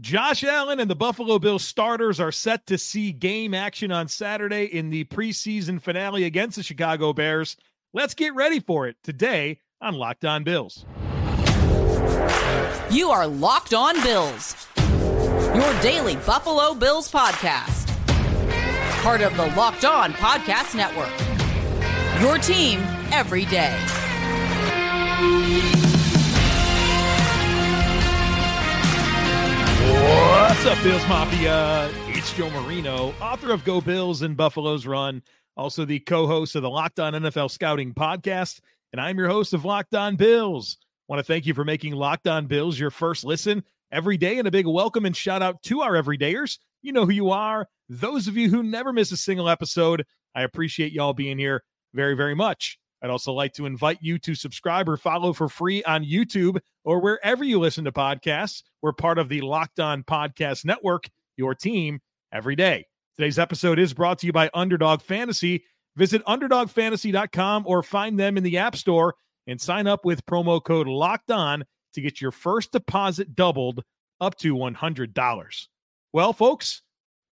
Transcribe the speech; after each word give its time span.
Josh 0.00 0.44
Allen 0.44 0.78
and 0.78 0.90
the 0.90 0.96
Buffalo 0.96 1.38
Bills 1.38 1.64
starters 1.64 2.20
are 2.20 2.32
set 2.32 2.66
to 2.66 2.76
see 2.76 3.12
game 3.12 3.54
action 3.54 3.90
on 3.90 4.08
Saturday 4.08 4.64
in 4.64 4.90
the 4.90 5.04
preseason 5.04 5.80
finale 5.80 6.24
against 6.24 6.56
the 6.56 6.62
Chicago 6.62 7.14
Bears. 7.14 7.56
Let's 7.94 8.12
get 8.12 8.34
ready 8.34 8.60
for 8.60 8.86
it 8.86 8.96
today 9.02 9.60
on 9.80 9.94
Locked 9.94 10.26
On 10.26 10.44
Bills. 10.44 10.84
You 12.90 13.08
are 13.08 13.26
Locked 13.26 13.72
On 13.72 13.94
Bills, 14.02 14.68
your 14.76 15.80
daily 15.80 16.16
Buffalo 16.16 16.74
Bills 16.74 17.10
podcast. 17.10 17.86
Part 19.02 19.22
of 19.22 19.34
the 19.38 19.46
Locked 19.56 19.86
On 19.86 20.12
Podcast 20.12 20.74
Network. 20.74 21.10
Your 22.20 22.36
team 22.36 22.80
every 23.12 23.46
day. 23.46 23.74
What's 29.86 30.66
up, 30.66 30.82
Bills 30.82 31.06
Mafia? 31.08 31.90
It's 32.08 32.32
Joe 32.32 32.50
Marino, 32.50 33.14
author 33.20 33.52
of 33.52 33.64
Go 33.64 33.80
Bills 33.80 34.22
and 34.22 34.36
Buffalo's 34.36 34.84
Run, 34.84 35.22
also 35.56 35.84
the 35.84 36.00
co 36.00 36.26
host 36.26 36.56
of 36.56 36.62
the 36.62 36.70
Locked 36.70 36.98
On 36.98 37.12
NFL 37.12 37.50
Scouting 37.52 37.94
podcast. 37.94 38.60
And 38.92 39.00
I'm 39.00 39.16
your 39.16 39.28
host 39.28 39.52
of 39.52 39.64
Locked 39.64 39.94
On 39.94 40.16
Bills. 40.16 40.78
Want 41.06 41.20
to 41.20 41.24
thank 41.24 41.46
you 41.46 41.54
for 41.54 41.64
making 41.64 41.92
Locked 41.92 42.26
On 42.26 42.46
Bills 42.46 42.78
your 42.78 42.90
first 42.90 43.24
listen 43.24 43.62
every 43.92 44.16
day. 44.16 44.38
And 44.38 44.48
a 44.48 44.50
big 44.50 44.66
welcome 44.66 45.06
and 45.06 45.16
shout 45.16 45.40
out 45.40 45.62
to 45.64 45.82
our 45.82 45.92
everydayers. 45.92 46.58
You 46.82 46.92
know 46.92 47.04
who 47.04 47.12
you 47.12 47.30
are. 47.30 47.68
Those 47.88 48.26
of 48.26 48.36
you 48.36 48.50
who 48.50 48.64
never 48.64 48.92
miss 48.92 49.12
a 49.12 49.16
single 49.16 49.48
episode, 49.48 50.04
I 50.34 50.42
appreciate 50.42 50.92
y'all 50.92 51.12
being 51.12 51.38
here 51.38 51.62
very, 51.94 52.14
very 52.14 52.34
much. 52.34 52.78
I'd 53.02 53.10
also 53.10 53.32
like 53.32 53.52
to 53.54 53.66
invite 53.66 53.98
you 54.00 54.18
to 54.20 54.34
subscribe 54.34 54.88
or 54.88 54.96
follow 54.96 55.32
for 55.32 55.48
free 55.48 55.82
on 55.84 56.04
YouTube 56.04 56.58
or 56.84 57.00
wherever 57.00 57.44
you 57.44 57.58
listen 57.58 57.84
to 57.84 57.92
podcasts. 57.92 58.62
We're 58.82 58.92
part 58.92 59.18
of 59.18 59.28
the 59.28 59.42
Locked 59.42 59.80
On 59.80 60.02
Podcast 60.02 60.64
Network, 60.64 61.08
your 61.36 61.54
team 61.54 62.00
every 62.32 62.56
day. 62.56 62.86
Today's 63.16 63.38
episode 63.38 63.78
is 63.78 63.94
brought 63.94 64.18
to 64.20 64.26
you 64.26 64.32
by 64.32 64.50
Underdog 64.54 65.02
Fantasy. 65.02 65.64
Visit 65.96 66.24
underdogfantasy.com 66.26 67.64
or 67.66 67.82
find 67.82 68.18
them 68.18 68.36
in 68.36 68.42
the 68.42 68.58
App 68.58 68.76
Store 68.76 69.14
and 69.46 69.60
sign 69.60 69.86
up 69.86 70.04
with 70.04 70.24
promo 70.26 70.62
code 70.62 70.88
Locked 70.88 71.30
On 71.30 71.64
to 71.94 72.00
get 72.00 72.20
your 72.20 72.30
first 72.30 72.72
deposit 72.72 73.34
doubled 73.34 73.82
up 74.20 74.36
to 74.38 74.54
$100. 74.54 75.66
Well, 76.12 76.32
folks, 76.32 76.82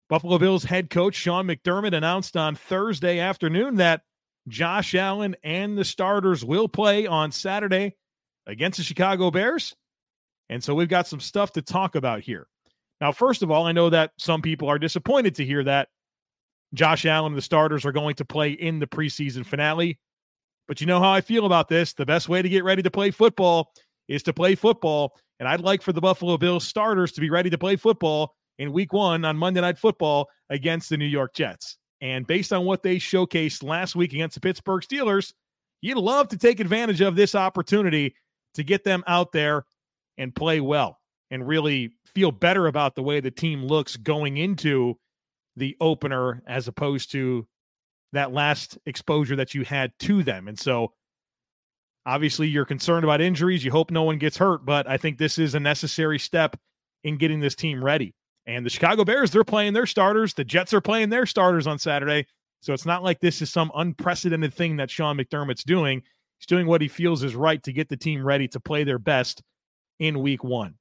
Buffalo 0.08 0.38
Bills 0.38 0.64
head 0.64 0.90
coach 0.90 1.14
Sean 1.14 1.46
McDermott 1.46 1.94
announced 1.94 2.36
on 2.36 2.54
Thursday 2.54 3.18
afternoon 3.18 3.76
that 3.76 4.02
Josh 4.48 4.94
Allen 4.94 5.36
and 5.42 5.76
the 5.76 5.84
starters 5.84 6.44
will 6.44 6.68
play 6.68 7.06
on 7.06 7.32
Saturday 7.32 7.96
against 8.46 8.78
the 8.78 8.84
Chicago 8.84 9.30
Bears. 9.30 9.74
And 10.48 10.62
so 10.62 10.74
we've 10.74 10.88
got 10.88 11.06
some 11.06 11.20
stuff 11.20 11.52
to 11.52 11.62
talk 11.62 11.94
about 11.94 12.20
here. 12.20 12.46
Now, 13.00 13.12
first 13.12 13.42
of 13.42 13.50
all, 13.50 13.66
I 13.66 13.72
know 13.72 13.90
that 13.90 14.12
some 14.18 14.42
people 14.42 14.68
are 14.68 14.78
disappointed 14.78 15.36
to 15.36 15.44
hear 15.44 15.64
that 15.64 15.88
Josh 16.74 17.06
Allen 17.06 17.32
and 17.32 17.36
the 17.36 17.42
starters 17.42 17.84
are 17.84 17.92
going 17.92 18.16
to 18.16 18.24
play 18.24 18.50
in 18.50 18.78
the 18.78 18.86
preseason 18.86 19.46
finale. 19.46 19.98
But 20.68 20.80
you 20.80 20.86
know 20.86 21.00
how 21.00 21.12
I 21.12 21.20
feel 21.20 21.46
about 21.46 21.68
this. 21.68 21.92
The 21.92 22.06
best 22.06 22.28
way 22.28 22.42
to 22.42 22.48
get 22.48 22.64
ready 22.64 22.82
to 22.82 22.90
play 22.90 23.10
football 23.10 23.72
is 24.08 24.22
to 24.24 24.32
play 24.32 24.54
football. 24.54 25.14
And 25.38 25.48
I'd 25.48 25.60
like 25.60 25.82
for 25.82 25.92
the 25.92 26.00
Buffalo 26.00 26.36
Bills 26.36 26.66
starters 26.66 27.12
to 27.12 27.20
be 27.20 27.30
ready 27.30 27.50
to 27.50 27.58
play 27.58 27.76
football 27.76 28.34
in 28.58 28.72
week 28.72 28.92
one 28.92 29.24
on 29.24 29.36
Monday 29.36 29.60
Night 29.60 29.78
Football 29.78 30.28
against 30.50 30.88
the 30.90 30.96
New 30.96 31.06
York 31.06 31.34
Jets. 31.34 31.76
And 32.04 32.26
based 32.26 32.52
on 32.52 32.66
what 32.66 32.82
they 32.82 32.96
showcased 32.96 33.62
last 33.62 33.96
week 33.96 34.12
against 34.12 34.34
the 34.34 34.40
Pittsburgh 34.40 34.82
Steelers, 34.82 35.32
you'd 35.80 35.96
love 35.96 36.28
to 36.28 36.36
take 36.36 36.60
advantage 36.60 37.00
of 37.00 37.16
this 37.16 37.34
opportunity 37.34 38.14
to 38.52 38.62
get 38.62 38.84
them 38.84 39.02
out 39.06 39.32
there 39.32 39.64
and 40.18 40.36
play 40.36 40.60
well 40.60 41.00
and 41.30 41.48
really 41.48 41.94
feel 42.04 42.30
better 42.30 42.66
about 42.66 42.94
the 42.94 43.02
way 43.02 43.20
the 43.20 43.30
team 43.30 43.64
looks 43.64 43.96
going 43.96 44.36
into 44.36 44.98
the 45.56 45.78
opener 45.80 46.42
as 46.46 46.68
opposed 46.68 47.10
to 47.12 47.46
that 48.12 48.34
last 48.34 48.76
exposure 48.84 49.36
that 49.36 49.54
you 49.54 49.64
had 49.64 49.90
to 50.00 50.22
them. 50.22 50.46
And 50.46 50.58
so 50.58 50.92
obviously 52.04 52.48
you're 52.48 52.66
concerned 52.66 53.04
about 53.04 53.22
injuries. 53.22 53.64
You 53.64 53.70
hope 53.70 53.90
no 53.90 54.02
one 54.02 54.18
gets 54.18 54.36
hurt, 54.36 54.66
but 54.66 54.86
I 54.86 54.98
think 54.98 55.16
this 55.16 55.38
is 55.38 55.54
a 55.54 55.60
necessary 55.60 56.18
step 56.18 56.60
in 57.02 57.16
getting 57.16 57.40
this 57.40 57.54
team 57.54 57.82
ready. 57.82 58.14
And 58.46 58.64
the 58.64 58.70
Chicago 58.70 59.04
Bears, 59.04 59.30
they're 59.30 59.44
playing 59.44 59.72
their 59.72 59.86
starters. 59.86 60.34
The 60.34 60.44
Jets 60.44 60.74
are 60.74 60.80
playing 60.80 61.08
their 61.08 61.26
starters 61.26 61.66
on 61.66 61.78
Saturday. 61.78 62.26
So 62.60 62.72
it's 62.72 62.86
not 62.86 63.02
like 63.02 63.20
this 63.20 63.42
is 63.42 63.50
some 63.50 63.70
unprecedented 63.74 64.54
thing 64.54 64.76
that 64.76 64.90
Sean 64.90 65.16
McDermott's 65.16 65.64
doing. 65.64 66.02
He's 66.38 66.46
doing 66.46 66.66
what 66.66 66.80
he 66.80 66.88
feels 66.88 67.22
is 67.22 67.34
right 67.34 67.62
to 67.62 67.72
get 67.72 67.88
the 67.88 67.96
team 67.96 68.24
ready 68.24 68.48
to 68.48 68.60
play 68.60 68.84
their 68.84 68.98
best 68.98 69.42
in 69.98 70.20
week 70.20 70.44
one. 70.44 70.74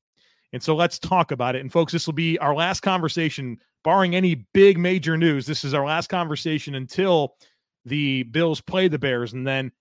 And 0.51 0.62
so 0.62 0.75
let's 0.75 1.00
talk 1.00 1.31
about 1.31 1.56
it. 1.56 1.62
And 1.62 1.72
folks, 1.72 1.94
this 1.94 2.06
will 2.06 2.13
be 2.13 2.38
our 2.40 2.53
last 2.53 2.81
conversation, 2.81 3.57
barring 3.84 4.16
any 4.16 4.45
big 4.53 4.78
major 4.78 5.18
news. 5.18 5.45
This 5.45 5.63
is 5.63 5.74
our 5.74 5.85
last 5.85 6.07
conversation 6.07 6.75
until 6.75 7.35
the 7.85 8.24
Bills 8.24 8.62
play 8.62 8.88
the 8.88 9.00
Bears. 9.00 9.34
And 9.34 9.45
then 9.47 9.72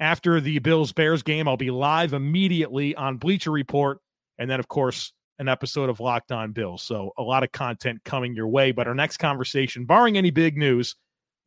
after 0.00 0.40
the 0.40 0.58
Bills 0.58 0.92
Bears 0.92 1.22
game, 1.22 1.46
I'll 1.46 1.56
be 1.56 1.70
live 1.70 2.12
immediately 2.12 2.94
on 2.94 3.18
Bleacher 3.18 3.50
Report. 3.50 3.98
And 4.38 4.50
then, 4.50 4.58
of 4.58 4.68
course, 4.68 5.12
an 5.42 5.48
episode 5.48 5.90
of 5.90 6.00
Locked 6.00 6.32
On 6.32 6.52
Bills. 6.52 6.82
So 6.82 7.12
a 7.18 7.22
lot 7.22 7.42
of 7.42 7.50
content 7.52 8.02
coming 8.04 8.34
your 8.34 8.46
way. 8.46 8.70
But 8.72 8.86
our 8.86 8.94
next 8.94 9.18
conversation, 9.18 9.84
barring 9.84 10.16
any 10.16 10.30
big 10.30 10.56
news, 10.56 10.94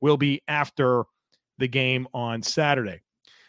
will 0.02 0.18
be 0.18 0.42
after 0.48 1.06
the 1.58 1.68
game 1.68 2.06
on 2.14 2.44
Saturday. 2.44 3.02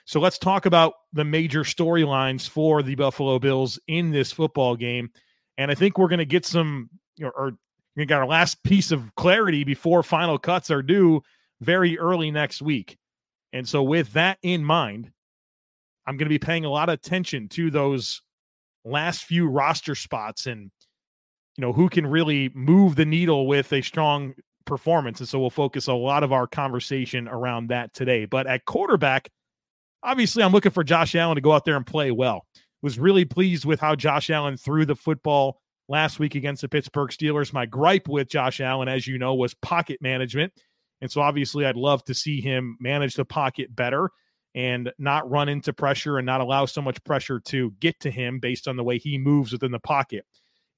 So 0.07 0.21
let's 0.21 0.39
talk 0.39 0.65
about 0.65 0.95
the 1.13 1.25
major 1.25 1.63
storylines 1.65 2.49
for 2.49 2.83
the 2.83 2.95
Buffalo 2.95 3.41
Bills 3.41 3.79
in 3.89 4.13
this 4.13 4.31
football 4.31 4.77
game. 4.77 5.11
And 5.59 5.69
I 5.69 5.75
think 5.75 5.99
we're 5.99 6.09
going 6.09 6.21
to 6.21 6.25
get 6.25 6.47
some, 6.47 6.91
or, 7.21 7.33
or 7.33 7.53
we 7.97 8.07
got 8.07 8.21
our 8.21 8.27
last 8.27 8.63
piece 8.63 8.93
of 8.93 9.15
clarity 9.17 9.65
before 9.65 10.05
final 10.05 10.39
cuts 10.39 10.71
are 10.71 10.83
due 10.83 11.23
very 11.61 11.99
early 11.99 12.31
next 12.31 12.63
week. 12.63 12.97
And 13.53 13.69
so, 13.69 13.83
with 13.83 14.13
that 14.13 14.39
in 14.43 14.65
mind, 14.65 15.11
I'm 16.07 16.17
going 16.17 16.27
to 16.27 16.31
be 16.31 16.39
paying 16.39 16.65
a 16.65 16.71
lot 16.71 16.89
of 16.89 16.95
attention 16.95 17.49
to 17.51 17.71
those 17.71 18.23
last 18.87 19.25
few 19.25 19.49
roster 19.49 19.95
spots 19.95 20.47
and 20.47 20.71
you 21.57 21.63
know 21.63 21.73
who 21.73 21.89
can 21.89 22.07
really 22.07 22.51
move 22.55 22.97
the 22.97 23.05
needle 23.05 23.47
with 23.47 23.73
a 23.73 23.83
strong 23.83 24.35
performance 24.65 25.21
and 25.21 25.29
so 25.29 25.39
we'll 25.39 25.51
focus 25.51 25.87
a 25.87 25.93
lot 25.93 26.23
of 26.23 26.33
our 26.33 26.47
conversation 26.47 27.29
around 27.29 27.69
that 27.69 27.93
today. 27.95 28.25
But 28.25 28.47
at 28.47 28.65
quarterback 28.65 29.29
obviously 30.03 30.43
i'm 30.43 30.53
looking 30.53 30.73
for 30.73 30.85
josh 30.85 31.15
allen 31.15 31.35
to 31.35 31.41
go 31.41 31.53
out 31.53 31.65
there 31.65 31.77
and 31.77 31.87
play 31.87 32.11
well. 32.11 32.47
Was 32.83 32.99
really 32.99 33.25
pleased 33.25 33.65
with 33.65 33.81
how 33.81 33.97
josh 33.97 34.31
allen 34.31 34.57
threw 34.57 34.85
the 34.87 34.95
football 34.95 35.61
last 35.89 36.19
week 36.19 36.35
against 36.35 36.63
the 36.63 36.69
pittsburgh 36.69 37.11
steelers. 37.11 37.53
My 37.53 37.67
gripe 37.67 38.09
with 38.09 38.29
josh 38.29 38.61
allen 38.61 38.89
as 38.89 39.07
you 39.07 39.19
know 39.19 39.35
was 39.35 39.55
pocket 39.55 39.99
management 40.01 40.53
and 41.01 41.11
so 41.11 41.21
obviously 41.21 41.65
i'd 41.67 41.77
love 41.77 42.05
to 42.05 42.15
see 42.15 42.41
him 42.41 42.77
manage 42.81 43.15
the 43.15 43.25
pocket 43.25 43.75
better 43.75 44.11
and 44.57 44.91
not 44.99 45.31
run 45.31 45.51
into 45.51 45.73
pressure 45.73 46.17
and 46.17 46.25
not 46.25 46.41
allow 46.41 46.65
so 46.65 46.81
much 46.81 47.03
pressure 47.05 47.39
to 47.39 47.71
get 47.79 48.01
to 48.01 48.11
him 48.11 48.41
based 48.41 48.67
on 48.67 48.77
the 48.77 48.83
way 48.83 48.99
he 48.99 49.19
moves 49.19 49.53
within 49.53 49.71
the 49.71 49.79
pocket. 49.79 50.25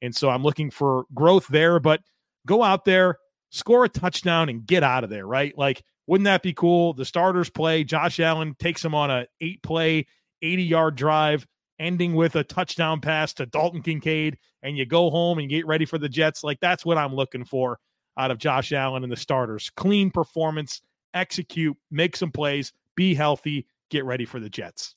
And 0.03 0.15
so 0.15 0.28
I'm 0.28 0.43
looking 0.43 0.71
for 0.71 1.05
growth 1.15 1.47
there, 1.47 1.78
but 1.78 2.00
go 2.44 2.65
out 2.65 2.84
there, 2.84 3.19
score 3.50 3.84
a 3.84 3.88
touchdown, 3.88 4.49
and 4.49 4.67
get 4.67 4.83
out 4.83 5.05
of 5.05 5.11
there, 5.11 5.27
right? 5.27 5.56
Like, 5.56 5.84
wouldn't 6.09 6.25
that 6.25 6.43
be 6.43 6.53
cool? 6.53 6.93
The 6.93 7.05
starters 7.05 7.50
play. 7.50 7.84
Josh 7.84 8.19
Allen 8.19 8.56
takes 8.59 8.84
him 8.84 8.94
on 8.97 9.12
a 9.12 9.27
eight 9.41 9.62
play, 9.62 10.06
80 10.43 10.62
yard 10.65 10.97
drive, 10.97 11.47
ending 11.78 12.15
with 12.15 12.34
a 12.34 12.43
touchdown 12.43 13.00
pass 13.00 13.33
to 13.34 13.47
Dalton 13.47 13.83
Kincaid, 13.83 14.38
and 14.62 14.77
you 14.77 14.87
go 14.87 15.09
home 15.09 15.38
and 15.38 15.49
get 15.49 15.67
ready 15.67 15.84
for 15.84 15.99
the 15.99 16.09
Jets. 16.09 16.43
Like, 16.43 16.59
that's 16.61 16.84
what 16.84 16.99
I'm 16.99 17.15
looking 17.15 17.44
for 17.44 17.78
out 18.19 18.33
of 18.33 18.38
Josh 18.38 18.72
Allen 18.72 19.05
and 19.05 19.12
the 19.12 19.17
starters. 19.17 19.71
Clean 19.77 20.11
performance, 20.11 20.83
execute, 21.15 21.77
make 21.93 22.17
some 22.17 22.33
plays, 22.33 22.72
be 22.99 23.15
healthy, 23.15 23.65
get 23.91 24.05
ready 24.05 24.25
for 24.25 24.41
the 24.41 24.51
Jets. 24.51 24.97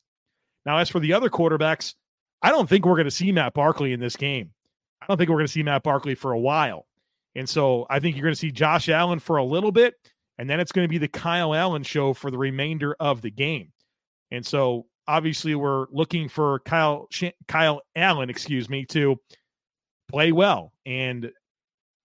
Now, 0.66 0.78
as 0.80 0.90
for 0.90 1.00
the 1.00 1.14
other 1.14 1.30
quarterbacks, 1.30 1.94
I 2.42 2.50
don't 2.50 2.68
think 2.68 2.84
we're 2.84 2.96
going 2.96 3.06
to 3.06 3.12
see 3.12 3.32
Matt 3.32 3.54
Barkley 3.54 3.94
in 3.94 4.00
this 4.00 4.16
game. 4.16 4.50
I 5.04 5.06
don't 5.06 5.18
think 5.20 5.30
we're 5.30 5.38
going 5.38 5.46
to 5.46 5.54
see 5.54 5.62
Matt 5.62 5.84
Barkley 5.84 6.16
for 6.16 6.32
a 6.32 6.40
while. 6.40 6.88
And 7.36 7.48
so 7.48 7.86
I 7.92 8.00
think 8.00 8.16
you're 8.16 8.24
going 8.24 8.34
to 8.34 8.40
see 8.40 8.52
Josh 8.52 8.90
Allen 8.90 9.20
for 9.20 9.38
a 9.38 9.44
little 9.44 9.72
bit, 9.72 9.94
and 10.40 10.50
then 10.50 10.60
it's 10.60 10.72
going 10.72 10.84
to 10.84 10.90
be 10.90 10.98
the 10.98 11.08
Kyle 11.08 11.54
Allen 11.54 11.84
show 11.84 12.12
for 12.16 12.32
the 12.32 12.40
remainder 12.40 12.96
of 13.00 13.22
the 13.22 13.30
game. 13.30 13.72
And 14.32 14.44
so 14.44 14.88
obviously 15.08 15.54
we're 15.54 15.86
looking 15.92 16.28
for 16.28 16.60
Kyle 16.62 17.08
Kyle 17.48 17.82
Allen, 17.96 18.32
excuse 18.32 18.68
me, 18.68 18.84
to 18.88 19.16
play 20.10 20.32
well 20.32 20.74
and 20.88 21.32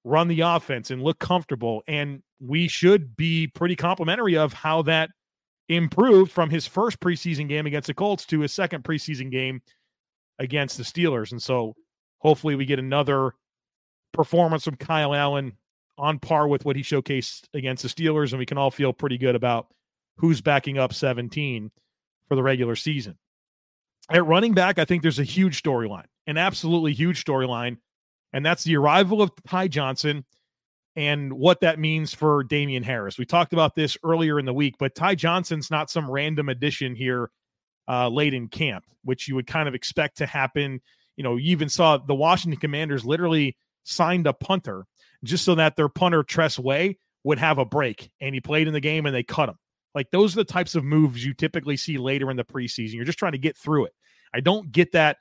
run 0.05 0.29
the 0.29 0.43
offense 0.43 0.91
and 0.91 1.03
look 1.03 1.19
comfortable. 1.19 1.83
And 1.89 2.23
we 2.39 2.69
should 2.69 3.17
be 3.17 3.47
pretty 3.47 3.77
complimentary 3.77 4.37
of 4.37 4.53
how 4.53 4.83
that 4.83 5.09
improved 5.69 6.31
from 6.31 6.51
his 6.51 6.67
first 6.67 7.01
preseason 7.01 7.49
game 7.49 7.67
against 7.67 7.89
the 7.89 7.95
Colts 7.95 8.25
to 8.27 8.41
his 8.41 8.53
second 8.53 8.85
preseason 8.85 9.31
game 9.31 9.61
against 10.39 10.77
the 10.77 10.85
Steelers. 10.85 11.33
And 11.33 11.43
so 11.43 11.75
hopefully 12.19 12.55
we 12.55 12.67
get 12.67 12.79
another 12.79 13.33
performance 14.13 14.65
from 14.65 14.77
Kyle 14.77 15.15
Allen 15.15 15.57
on 15.99 16.19
par 16.19 16.47
with 16.47 16.65
what 16.65 16.77
he 16.77 16.83
showcased 16.83 17.45
against 17.55 17.83
the 17.83 17.89
Steelers, 17.89 18.33
and 18.33 18.39
we 18.39 18.47
can 18.47 18.59
all 18.59 18.71
feel 18.71 18.93
pretty 18.93 19.19
good 19.19 19.35
about 19.35 19.69
who's 20.17 20.41
backing 20.41 20.79
up 20.79 20.93
17 20.93 21.71
for 22.29 22.37
the 22.37 22.43
regular 22.43 22.77
season. 22.77 23.17
At 24.11 24.27
running 24.27 24.55
back, 24.55 24.79
I 24.79 24.85
think 24.85 25.03
there's 25.03 25.19
a 25.19 25.25
huge 25.25 25.63
storyline, 25.63 26.07
an 26.27 26.37
absolutely 26.37 26.93
huge 26.93 27.25
storyline 27.25 27.79
and 28.37 28.45
that's 28.45 28.65
the 28.65 28.77
arrival 28.77 29.23
of 29.23 29.31
Ty 29.49 29.69
Johnson 29.69 30.25
and 30.97 31.33
what 31.33 31.61
that 31.61 31.79
means 31.79 32.15
for 32.15 32.43
Damien 32.43 32.83
Harris. 32.83 33.19
We 33.19 33.27
talked 33.27 33.53
about 33.53 33.75
this 33.75 33.97
earlier 34.03 34.39
in 34.39 34.47
the 34.47 34.55
week, 34.55 34.77
but 34.79 34.95
Ty 34.95 35.17
Johnson's 35.17 35.71
not 35.71 35.91
some 35.91 36.11
random 36.11 36.49
addition 36.49 36.95
here 36.95 37.31
uh, 37.87 38.09
late 38.09 38.35
in 38.35 38.49
camp, 38.49 38.85
which 39.05 39.29
you 39.29 39.35
would 39.35 39.47
kind 39.47 39.69
of 39.69 39.75
expect 39.75 40.17
to 40.19 40.27
happen. 40.27 40.81
You 41.17 41.25
know, 41.25 41.37
you 41.37 41.53
even 41.53 41.69
saw 41.69 41.99
the 41.99 42.15
Washington 42.15 42.59
Commanders 42.59 43.05
literally 43.05 43.57
signed 43.85 44.27
a 44.27 44.33
punter 44.33 44.87
just 45.23 45.45
so 45.45 45.55
that 45.55 45.77
their 45.77 45.89
punter 45.89 46.23
Tress 46.23 46.59
Way 46.59 46.99
would 47.25 47.39
have 47.39 47.59
a 47.59 47.65
break, 47.65 48.11
and 48.21 48.35
he 48.35 48.41
played 48.41 48.67
in 48.67 48.73
the 48.73 48.81
game 48.81 49.07
and 49.07 49.15
they 49.15 49.23
cut 49.23 49.49
him. 49.49 49.57
Like 49.95 50.11
those 50.11 50.35
are 50.35 50.41
the 50.41 50.45
types 50.45 50.75
of 50.75 50.85
moves 50.85 51.25
you 51.25 51.35
typically 51.35 51.77
see 51.77 51.99
later 51.99 52.31
in 52.31 52.37
the 52.37 52.45
preseason. 52.45 52.95
You're 52.95 53.05
just 53.05 53.19
trying 53.19 53.33
to 53.33 53.39
get 53.39 53.57
through 53.57 53.87
it. 53.87 53.93
I 54.35 54.41
don't 54.41 54.71
get 54.71 54.93
that 54.93 55.17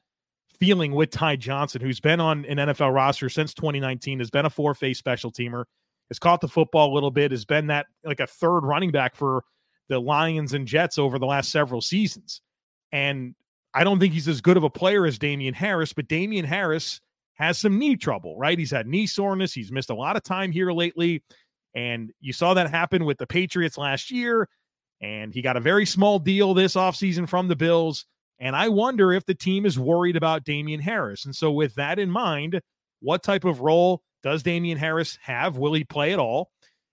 feeling 0.60 0.92
with 0.94 1.12
Ty 1.12 1.38
Johnson, 1.38 1.82
who's 1.82 2.00
been 2.00 2.20
on 2.20 2.46
an 2.46 2.58
NFL 2.58 2.94
roster 2.94 3.30
since 3.30 3.54
2019, 3.54 4.20
has 4.20 4.30
been 4.30 4.46
a 4.46 4.50
four 4.50 4.74
phase 4.74 4.98
special 4.98 5.32
teamer, 5.32 5.66
has 6.10 6.20
caught 6.20 6.42
the 6.42 6.48
football 6.48 6.92
a 6.92 6.94
little 6.94 7.12
bit, 7.12 7.32
has 7.32 7.46
been 7.46 7.68
that 7.68 7.88
like 8.04 8.20
a 8.20 8.28
third 8.28 8.62
running 8.62 8.92
back 8.92 9.16
for 9.16 9.44
the 9.90 10.00
Lions 10.00 10.54
and 10.54 10.68
Jets 10.68 10.98
over 10.98 11.20
the 11.20 11.26
last 11.26 11.52
several 11.52 11.82
seasons. 11.82 12.42
And 12.92 13.36
I 13.74 13.84
don't 13.84 14.00
think 14.00 14.14
he's 14.14 14.28
as 14.28 14.42
good 14.42 14.58
of 14.58 14.64
a 14.64 14.70
player 14.70 15.06
as 15.06 15.20
Damien 15.20 15.54
Harris, 15.54 15.94
but 15.94 16.08
Damien 16.08 16.46
Harris 16.46 17.02
has 17.34 17.58
some 17.58 17.78
knee 17.78 17.98
trouble, 17.98 18.38
right? 18.38 18.58
He's 18.58 18.72
had 18.72 18.88
knee 18.88 19.08
soreness. 19.08 19.54
He's 19.54 19.72
missed 19.72 19.90
a 19.90 19.96
lot 19.96 20.16
of 20.16 20.24
time 20.24 20.52
here 20.52 20.72
lately. 20.72 21.24
And 21.76 22.12
you 22.22 22.32
saw 22.32 22.54
that 22.54 22.70
happen 22.70 23.04
with 23.04 23.18
the 23.18 23.28
Patriots 23.28 23.78
last 23.78 24.10
year. 24.10 24.48
And 25.02 25.34
he 25.34 25.42
got 25.42 25.58
a 25.58 25.62
very 25.62 25.86
small 25.86 26.20
deal 26.20 26.54
this 26.54 26.76
offseason 26.76 27.28
from 27.28 27.50
the 27.50 27.56
Bills. 27.56 28.06
And 28.40 28.56
I 28.56 28.70
wonder 28.70 29.14
if 29.14 29.26
the 29.26 29.36
team 29.36 29.66
is 29.66 29.80
worried 29.80 30.16
about 30.16 30.44
Damien 30.44 30.82
Harris. 30.82 31.26
And 31.26 31.36
so, 31.36 31.52
with 31.52 31.76
that 31.76 32.00
in 32.00 32.10
mind, 32.10 32.62
what 33.02 33.24
type 33.24 33.46
of 33.46 33.62
role 33.62 34.02
does 34.24 34.44
Damien 34.44 34.78
Harris 34.78 35.18
have? 35.22 35.58
Will 35.58 35.74
he 35.74 35.84
play 35.84 36.12
at 36.12 36.20
all? 36.20 36.52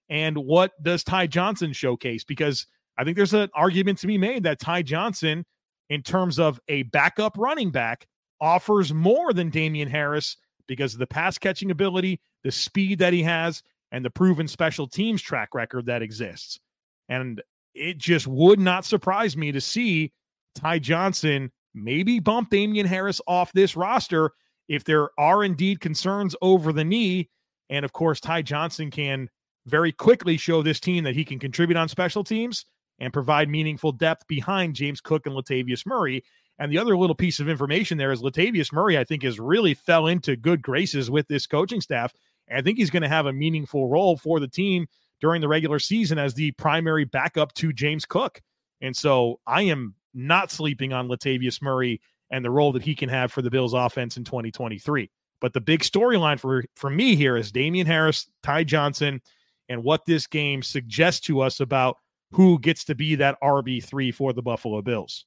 And 0.08 0.36
what 0.36 0.72
does 0.82 1.02
Ty 1.02 1.28
Johnson 1.28 1.72
showcase? 1.72 2.22
Because 2.22 2.66
I 2.98 3.04
think 3.04 3.16
there's 3.16 3.34
an 3.34 3.48
argument 3.54 3.98
to 3.98 4.06
be 4.06 4.18
made 4.18 4.42
that 4.42 4.60
Ty 4.60 4.82
Johnson, 4.82 5.44
in 5.88 6.02
terms 6.02 6.38
of 6.38 6.60
a 6.68 6.82
backup 6.84 7.36
running 7.38 7.70
back, 7.70 8.06
offers 8.40 8.92
more 8.92 9.32
than 9.32 9.50
Damien 9.50 9.88
Harris 9.88 10.36
because 10.66 10.92
of 10.92 11.00
the 11.00 11.06
pass 11.06 11.38
catching 11.38 11.70
ability, 11.70 12.20
the 12.44 12.52
speed 12.52 12.98
that 12.98 13.12
he 13.12 13.22
has, 13.22 13.62
and 13.90 14.04
the 14.04 14.10
proven 14.10 14.46
special 14.48 14.86
teams 14.86 15.22
track 15.22 15.54
record 15.54 15.86
that 15.86 16.02
exists. 16.02 16.60
And 17.08 17.42
it 17.74 17.98
just 17.98 18.26
would 18.26 18.60
not 18.60 18.84
surprise 18.84 19.36
me 19.36 19.52
to 19.52 19.60
see 19.60 20.12
Ty 20.54 20.81
Johnson 20.81 21.50
maybe 21.75 22.19
bump 22.19 22.50
Damien 22.50 22.87
Harris 22.87 23.20
off 23.26 23.52
this 23.52 23.76
roster 23.76 24.32
if 24.69 24.84
there 24.84 25.10
are 25.19 25.44
indeed 25.44 25.81
concerns 25.81 26.37
over 26.43 26.72
the 26.72 26.84
knee. 26.84 27.28
And 27.70 27.84
of 27.84 27.93
course, 27.93 28.20
Ty 28.20 28.43
Johnson 28.43 28.90
can 28.90 29.28
very 29.66 29.93
quickly 29.93 30.37
show 30.37 30.62
this 30.62 30.81
team 30.81 31.04
that 31.04 31.14
he 31.14 31.25
can 31.25 31.38
contribute 31.38 31.76
on 31.76 31.88
special 31.88 32.25
teams 32.25 32.66
and 32.99 33.12
provide 33.12 33.49
meaningful 33.49 33.93
depth 33.93 34.26
behind 34.26 34.75
James 34.75 35.00
Cook 35.00 35.26
and 35.26 35.34
Latavius 35.34 35.87
Murray. 35.87 36.22
And 36.58 36.70
the 36.70 36.78
other 36.78 36.96
little 36.96 37.16
piece 37.16 37.40
of 37.40 37.49
information 37.49 37.99
there 37.99 38.12
is 38.12 38.22
Latavius 38.22 38.72
Murray, 38.72 38.99
I 38.99 39.04
think, 39.04 39.22
has 39.22 39.40
really 39.40 39.75
fell 39.75 40.06
into 40.06 40.37
good 40.37 40.62
graces 40.62 41.10
with 41.10 41.26
this 41.28 41.46
coaching 41.46 41.81
staff. 41.81 42.12
And 42.49 42.58
I 42.58 42.62
think 42.62 42.78
he's 42.78 42.90
going 42.90 43.02
to 43.02 43.08
have 43.08 43.26
a 43.26 43.32
meaningful 43.32 43.88
role 43.88 44.16
for 44.16 44.38
the 44.38 44.49
team 44.49 44.87
during 45.20 45.40
the 45.40 45.49
regular 45.49 45.78
season 45.78 46.19
as 46.19 46.34
the 46.34 46.50
primary 46.52 47.04
backup 47.04 47.54
to 47.54 47.72
James 47.72 48.04
Cook. 48.04 48.40
And 48.81 48.96
so 48.96 49.40
I 49.46 49.62
am 49.62 49.94
not 50.14 50.50
sleeping 50.50 50.93
on 50.93 51.09
Latavius 51.09 51.62
Murray 51.62 52.00
and 52.31 52.44
the 52.44 52.50
role 52.50 52.73
that 52.73 52.82
he 52.82 52.94
can 52.94 53.09
have 53.09 53.32
for 53.32 53.43
the 53.43 53.50
Bills 53.50 53.75
offense 53.75 54.17
in 54.17 54.25
2023. 54.25 55.11
But 55.41 55.53
the 55.53 55.61
big 55.61 55.81
storyline 55.81 56.38
for, 56.38 56.64
for 56.76 56.88
me 56.88 57.17
here 57.17 57.37
is 57.37 57.53
Damien 57.53 57.87
Harris, 57.87 58.31
Ty 58.43 58.64
Johnson, 58.64 59.20
and 59.69 59.82
what 59.82 60.06
this 60.06 60.26
game 60.26 60.62
suggests 60.62 61.20
to 61.26 61.41
us 61.41 61.61
about 61.61 61.97
who 62.31 62.59
gets 62.59 62.85
to 62.85 62.94
be 62.94 63.14
that 63.17 63.37
RB3 63.43 64.14
for 64.14 64.32
the 64.32 64.43
Buffalo 64.43 64.81
Bills. 64.82 65.26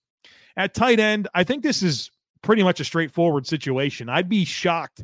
At 0.58 0.74
tight 0.74 1.00
end, 1.00 1.28
I 1.36 1.44
think 1.44 1.64
this 1.64 1.84
is 1.84 2.10
pretty 2.42 2.64
much 2.64 2.80
a 2.80 2.86
straightforward 2.86 3.46
situation. 3.46 4.10
I'd 4.10 4.30
be 4.30 4.46
shocked 4.46 5.04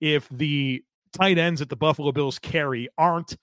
if 0.00 0.28
the 0.30 0.82
tight 1.12 1.38
ends 1.38 1.60
that 1.60 1.68
the 1.68 1.76
Buffalo 1.76 2.12
Bills 2.12 2.38
carry 2.38 2.88
aren't 2.96 3.36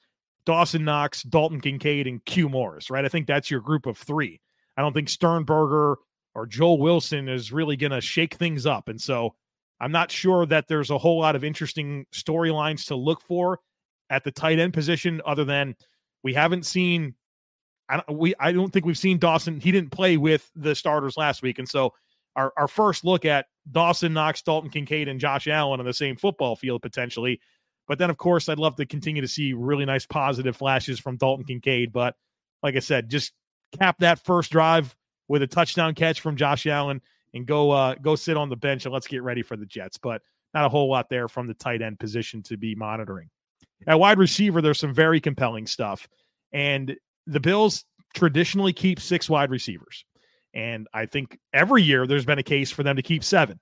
Dawson 0.46 0.84
Knox, 0.84 1.24
Dalton 1.24 1.62
Kincaid, 1.62 2.08
and 2.08 2.24
Q 2.26 2.50
Morris, 2.50 2.90
right? 2.90 3.06
I 3.06 3.10
think 3.10 3.28
that's 3.28 3.52
your 3.52 3.60
group 3.60 3.86
of 3.86 3.98
three. 3.98 4.40
I 4.80 4.82
don't 4.82 4.94
think 4.94 5.10
Sternberger 5.10 5.98
or 6.36 6.46
Joel 6.46 6.80
Wilson 6.80 7.28
is 7.28 7.52
really 7.52 7.76
going 7.76 7.92
to 7.92 8.00
shake 8.00 8.36
things 8.36 8.66
up. 8.66 8.88
And 8.88 9.02
so 9.02 9.36
I'm 9.82 9.92
not 9.92 10.10
sure 10.10 10.46
that 10.46 10.70
there's 10.70 10.90
a 10.90 10.98
whole 10.98 11.20
lot 11.20 11.36
of 11.36 11.44
interesting 11.44 12.06
storylines 12.14 12.88
to 12.88 12.96
look 12.96 13.20
for 13.20 13.60
at 14.10 14.24
the 14.24 14.32
tight 14.32 14.58
end 14.58 14.74
position 14.74 15.22
other 15.26 15.44
than 15.44 15.76
we 16.24 16.34
haven't 16.34 16.66
seen 16.66 17.16
I 17.90 17.98
don't, 17.98 18.18
we 18.18 18.34
I 18.40 18.54
don't 18.54 18.72
think 18.72 18.86
we've 18.86 18.98
seen 18.98 19.18
Dawson. 19.18 19.60
He 19.60 19.74
didn't 19.74 19.92
play 19.92 20.16
with 20.16 20.50
the 20.56 20.76
starters 20.76 21.18
last 21.18 21.42
week, 21.42 21.60
and 21.60 21.68
so 21.68 21.94
our 22.38 22.54
our 22.56 22.70
first 22.70 23.04
look 23.04 23.26
at 23.26 23.48
Dawson 23.70 24.14
Knox, 24.14 24.42
Dalton 24.44 24.70
Kincaid, 24.70 25.10
and 25.10 25.20
Josh 25.20 25.46
Allen 25.46 25.82
on 25.82 25.86
the 25.86 25.94
same 25.94 26.16
football 26.16 26.56
field 26.56 26.82
potentially. 26.82 27.42
But 27.86 27.98
then, 27.98 28.12
of 28.12 28.18
course, 28.18 28.48
I'd 28.48 28.60
love 28.60 28.78
to 28.78 28.86
continue 28.86 29.24
to 29.24 29.28
see 29.28 29.52
really 29.52 29.84
nice 29.84 30.06
positive 30.06 30.56
flashes 30.56 31.00
from 31.00 31.18
Dalton 31.18 31.46
Kincaid. 31.46 31.92
But 31.92 32.16
like 32.64 32.78
I 32.78 32.80
said, 32.80 33.10
just 33.10 33.34
cap 33.78 34.00
that 34.00 34.24
first 34.24 34.52
drive 34.52 34.96
with 35.28 35.42
a 35.42 35.48
touchdown 35.48 35.94
catch 35.96 36.22
from 36.22 36.36
Josh 36.36 36.66
Allen 36.66 37.02
and 37.34 37.46
go 37.46 37.72
uh, 37.72 37.96
go 37.96 38.16
sit 38.16 38.38
on 38.38 38.50
the 38.50 38.56
bench 38.56 38.86
and 38.86 38.94
let's 38.94 39.08
get 39.08 39.24
ready 39.24 39.42
for 39.42 39.56
the 39.56 39.66
Jets. 39.66 39.98
But 39.98 40.22
not 40.54 40.66
a 40.66 40.70
whole 40.70 40.90
lot 40.90 41.10
there 41.10 41.28
from 41.28 41.48
the 41.48 41.54
tight 41.54 41.82
end 41.82 42.00
position 42.00 42.42
to 42.44 42.58
be 42.58 42.76
monitoring. 42.76 43.30
At 43.88 44.00
wide 44.00 44.18
receiver, 44.18 44.62
there's 44.62 44.80
some 44.80 44.94
very 44.94 45.22
compelling 45.22 45.68
stuff. 45.68 46.08
And 46.52 46.96
the 47.28 47.40
Bills 47.40 47.86
traditionally 48.16 48.74
keep 48.74 49.00
six 49.00 49.30
wide 49.30 49.52
receivers. 49.52 50.06
And 50.54 50.88
I 50.94 51.06
think 51.06 51.38
every 51.54 51.84
year 51.84 52.08
there's 52.08 52.26
been 52.26 52.40
a 52.40 52.44
case 52.44 52.72
for 52.72 52.84
them 52.84 52.96
to 52.96 53.04
keep 53.04 53.24
seven. 53.24 53.60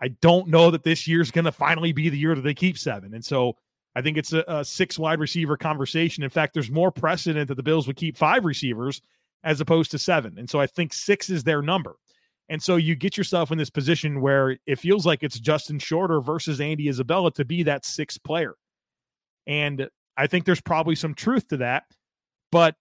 I 0.00 0.08
don't 0.08 0.48
know 0.48 0.70
that 0.70 0.84
this 0.84 1.08
year's 1.08 1.30
going 1.30 1.46
to 1.46 1.52
finally 1.52 1.92
be 1.92 2.08
the 2.08 2.18
year 2.18 2.34
that 2.34 2.42
they 2.42 2.54
keep 2.54 2.78
seven. 2.78 3.14
And 3.14 3.24
so 3.24 3.56
I 3.96 4.02
think 4.02 4.16
it's 4.16 4.32
a, 4.32 4.44
a, 4.46 4.64
six 4.64 4.98
wide 4.98 5.18
receiver 5.18 5.56
conversation. 5.56 6.22
In 6.22 6.30
fact, 6.30 6.54
there's 6.54 6.70
more 6.70 6.92
precedent 6.92 7.48
that 7.48 7.56
the 7.56 7.62
Bills 7.62 7.86
would 7.86 7.96
keep 7.96 8.16
five 8.16 8.44
receivers 8.44 9.00
as 9.44 9.60
opposed 9.60 9.90
to 9.92 9.98
seven. 9.98 10.38
And 10.38 10.48
so 10.48 10.60
I 10.60 10.66
think 10.66 10.92
six 10.92 11.30
is 11.30 11.44
their 11.44 11.62
number. 11.62 11.96
And 12.48 12.62
so 12.62 12.76
you 12.76 12.94
get 12.94 13.16
yourself 13.16 13.50
in 13.50 13.58
this 13.58 13.70
position 13.70 14.20
where 14.20 14.56
it 14.66 14.78
feels 14.78 15.04
like 15.04 15.22
it's 15.22 15.38
Justin 15.38 15.78
Shorter 15.78 16.20
versus 16.20 16.60
Andy 16.60 16.88
Isabella 16.88 17.30
to 17.32 17.44
be 17.44 17.62
that 17.64 17.84
sixth 17.84 18.22
player. 18.24 18.54
And 19.46 19.88
I 20.16 20.26
think 20.26 20.44
there's 20.44 20.60
probably 20.60 20.94
some 20.94 21.14
truth 21.14 21.48
to 21.48 21.58
that. 21.58 21.84
But 22.50 22.74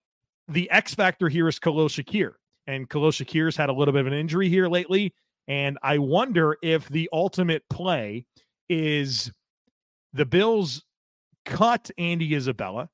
the 0.48 0.70
X 0.72 0.93
factor 0.93 1.27
here 1.27 1.48
is 1.48 1.60
Khalil 1.60 1.89
Shakir. 1.89 2.34
And 2.65 2.89
Khalil 2.89 3.12
Shakir's 3.12 3.58
had 3.58 3.70
a 3.70 3.74
little 3.74 3.93
bit 3.93 4.01
of 4.01 4.08
an 4.08 4.13
injury 4.13 4.50
here 4.50 4.67
lately. 4.67 5.13
And 5.48 5.77
I 5.84 5.98
wonder 5.98 6.58
if 6.62 6.88
the 6.89 7.10
ultimate 7.12 7.63
play 7.70 8.25
is 8.70 9.31
the 10.13 10.25
Bills 10.25 10.84
cut 11.46 11.89
Andy 11.98 12.36
Isabella 12.36 12.89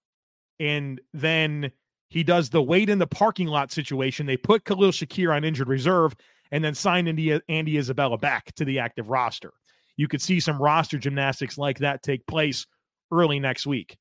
and 0.60 1.02
then 1.14 1.72
he 2.14 2.22
does 2.22 2.52
the 2.52 2.62
wait 2.62 2.90
in 2.90 3.00
the 3.00 3.08
parking 3.08 3.48
lot 3.48 3.72
situation. 3.72 4.28
They 4.28 4.38
put 4.38 4.66
Khalil 4.66 4.92
Shakir 4.92 5.36
on 5.36 5.44
injured 5.44 5.68
reserve 5.68 6.16
and 6.52 6.64
then 6.64 6.76
signed 6.76 7.10
Andy, 7.10 7.40
Andy 7.50 7.80
Isabella 7.80 8.20
back 8.20 8.54
to 8.54 8.66
the 8.66 8.78
active 8.78 9.10
roster. 9.10 9.52
You 9.98 10.08
could 10.08 10.22
see 10.22 10.40
some 10.40 10.62
roster 10.62 11.00
gymnastics 11.00 11.58
like 11.58 11.80
that 11.80 12.04
take 12.04 12.28
place 12.28 12.68
early 13.12 13.40
next 13.40 13.66
week. 13.66 13.98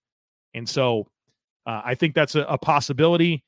And 0.52 0.68
so 0.68 1.06
uh, 1.64 1.80
I 1.86 1.94
think 1.94 2.14
that's 2.14 2.34
a, 2.34 2.42
a 2.42 2.58
possibility, 2.58 3.44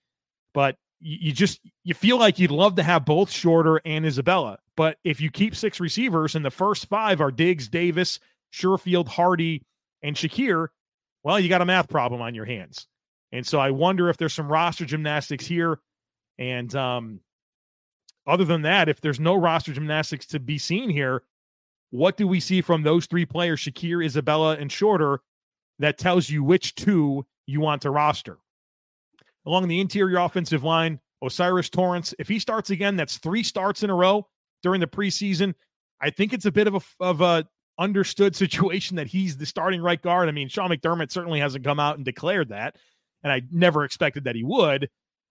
but 0.55 0.77
you, 0.99 1.19
you, 1.21 1.33
just 1.33 1.61
you 1.83 1.93
feel 1.93 2.19
like 2.19 2.39
you'd 2.39 2.51
love 2.51 2.77
to 2.77 2.83
have 2.83 3.05
both 3.05 3.31
Shorter 3.31 3.83
and 3.85 4.07
Isabella. 4.07 4.57
But 4.79 4.97
if 5.05 5.21
you 5.21 5.31
keep 5.31 5.55
six 5.55 5.79
receivers 5.79 6.37
and 6.37 6.45
the 6.45 6.51
first 6.51 6.87
five 6.87 7.21
are 7.21 7.31
Diggs, 7.31 7.69
Davis, 7.69 8.19
Sherfield, 8.51 9.09
Hardy, 9.09 9.63
and 10.03 10.17
Shakir, 10.17 10.69
well, 11.23 11.39
you 11.39 11.51
got 11.51 11.61
a 11.61 11.67
math 11.67 11.91
problem 11.91 12.23
on 12.23 12.35
your 12.35 12.47
hands. 12.47 12.89
And 13.35 13.45
so 13.45 13.59
I 13.59 13.73
wonder 13.73 14.09
if 14.09 14.17
there's 14.17 14.33
some 14.33 14.51
roster 14.51 14.85
gymnastics 14.85 15.45
here. 15.45 15.81
And 16.39 16.73
um, 16.77 17.21
other 18.29 18.45
than 18.45 18.63
that, 18.63 18.89
if 18.89 19.01
there's 19.01 19.19
no 19.19 19.35
roster 19.35 19.73
gymnastics 19.73 20.27
to 20.27 20.39
be 20.39 20.57
seen 20.57 20.89
here, 20.89 21.25
what 21.91 22.17
do 22.17 22.29
we 22.29 22.39
see 22.39 22.61
from 22.61 22.85
those 22.85 23.07
three 23.07 23.27
players, 23.27 23.61
Shakir, 23.61 24.05
Isabella, 24.05 24.57
and 24.57 24.71
Shorter, 24.71 25.19
that 25.81 25.99
tells 25.99 26.31
you 26.31 26.45
which 26.45 26.77
two 26.77 27.27
you 27.45 27.61
want 27.61 27.83
to 27.83 27.91
roster? 27.91 28.39
Along 29.45 29.67
the 29.67 29.81
interior 29.81 30.19
offensive 30.19 30.63
line, 30.63 31.01
O'Cyrus 31.21 31.69
Torrence, 31.69 32.15
if 32.21 32.29
he 32.29 32.39
starts 32.39 32.71
again, 32.71 32.95
that's 32.95 33.19
three 33.19 33.43
starts 33.43 33.83
in 33.83 33.91
a 33.91 33.95
row 33.97 34.29
during 34.63 34.81
the 34.81 34.87
preseason. 34.87 35.55
I 36.01 36.11
think 36.11 36.33
it's 36.33 36.47
a 36.47 36.53
bit 36.53 36.69
of 36.69 36.77
a 36.77 36.81
of 37.01 37.21
a 37.21 37.49
understood 37.81 38.37
situation 38.37 38.97
that 38.97 39.09
he's 39.09 39.37
the 39.37 39.47
starting 39.47 39.83
right 39.83 40.01
guard. 40.01 40.29
I 40.29 40.33
mean, 40.33 40.49
Sean 40.49 40.71
McDermott 40.71 41.11
certainly 41.11 41.41
hasn't 41.41 41.65
come 41.65 41.81
out 41.81 41.97
and 41.97 42.05
declared 42.05 42.51
that 42.51 42.77
and 43.25 43.33
I 43.33 43.43
never 43.51 43.85
expected 43.85 44.25
that 44.25 44.37
he 44.37 44.45
would. 44.45 44.89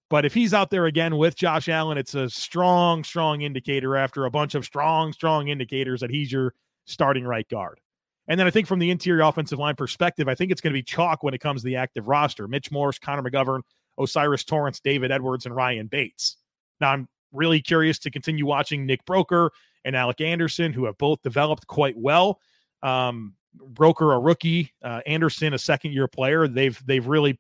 But 0.09 0.25
if 0.25 0.33
he's 0.33 0.53
out 0.53 0.69
there 0.69 0.85
again 0.85 1.17
with 1.17 1.35
Josh 1.35 1.69
Allen, 1.69 1.97
it's 1.97 2.13
a 2.13 2.29
strong, 2.29 3.03
strong 3.03 3.41
indicator 3.41 3.95
after 3.95 4.25
a 4.25 4.31
bunch 4.31 4.53
of 4.53 4.65
strong, 4.65 5.13
strong 5.13 5.47
indicators 5.47 6.01
that 6.01 6.09
he's 6.09 6.31
your 6.31 6.53
starting 6.85 7.23
right 7.23 7.47
guard. 7.47 7.79
And 8.27 8.39
then 8.39 8.47
I 8.47 8.51
think 8.51 8.67
from 8.67 8.79
the 8.79 8.91
interior 8.91 9.23
offensive 9.23 9.59
line 9.59 9.75
perspective, 9.75 10.27
I 10.27 10.35
think 10.35 10.51
it's 10.51 10.62
going 10.62 10.73
to 10.73 10.77
be 10.77 10.83
chalk 10.83 11.23
when 11.23 11.33
it 11.33 11.39
comes 11.39 11.62
to 11.62 11.65
the 11.65 11.77
active 11.77 12.07
roster. 12.07 12.47
Mitch 12.47 12.71
Morse, 12.71 13.00
Connor 13.00 13.23
McGovern, 13.23 13.62
O'Cyrus 13.97 14.43
Torrence, 14.43 14.79
David 14.79 15.12
Edwards, 15.12 15.45
and 15.45 15.55
Ryan 15.55 15.88
Bates. 15.88 16.38
Now 16.79 16.91
I'm 16.91 17.07
really 17.31 17.62
curious 17.62 18.00
to 18.00 18.12
continue 18.12 18.45
watching 18.45 18.85
Nick 18.85 19.05
Broeker 19.05 19.50
and 19.83 19.95
Alec 19.95 20.21
Anderson, 20.21 20.73
who 20.73 20.85
have 20.85 20.97
both 20.97 21.21
developed 21.21 21.67
quite 21.67 21.97
well. 21.97 22.39
Um, 22.81 23.35
Broeker, 23.57 24.15
a 24.15 24.19
rookie, 24.19 24.71
uh, 24.83 25.01
Anderson, 25.05 25.53
a 25.53 25.59
second 25.59 25.93
year 25.93 26.07
player. 26.07 26.47
They've 26.47 26.81
they've 26.85 27.05
really 27.05 27.39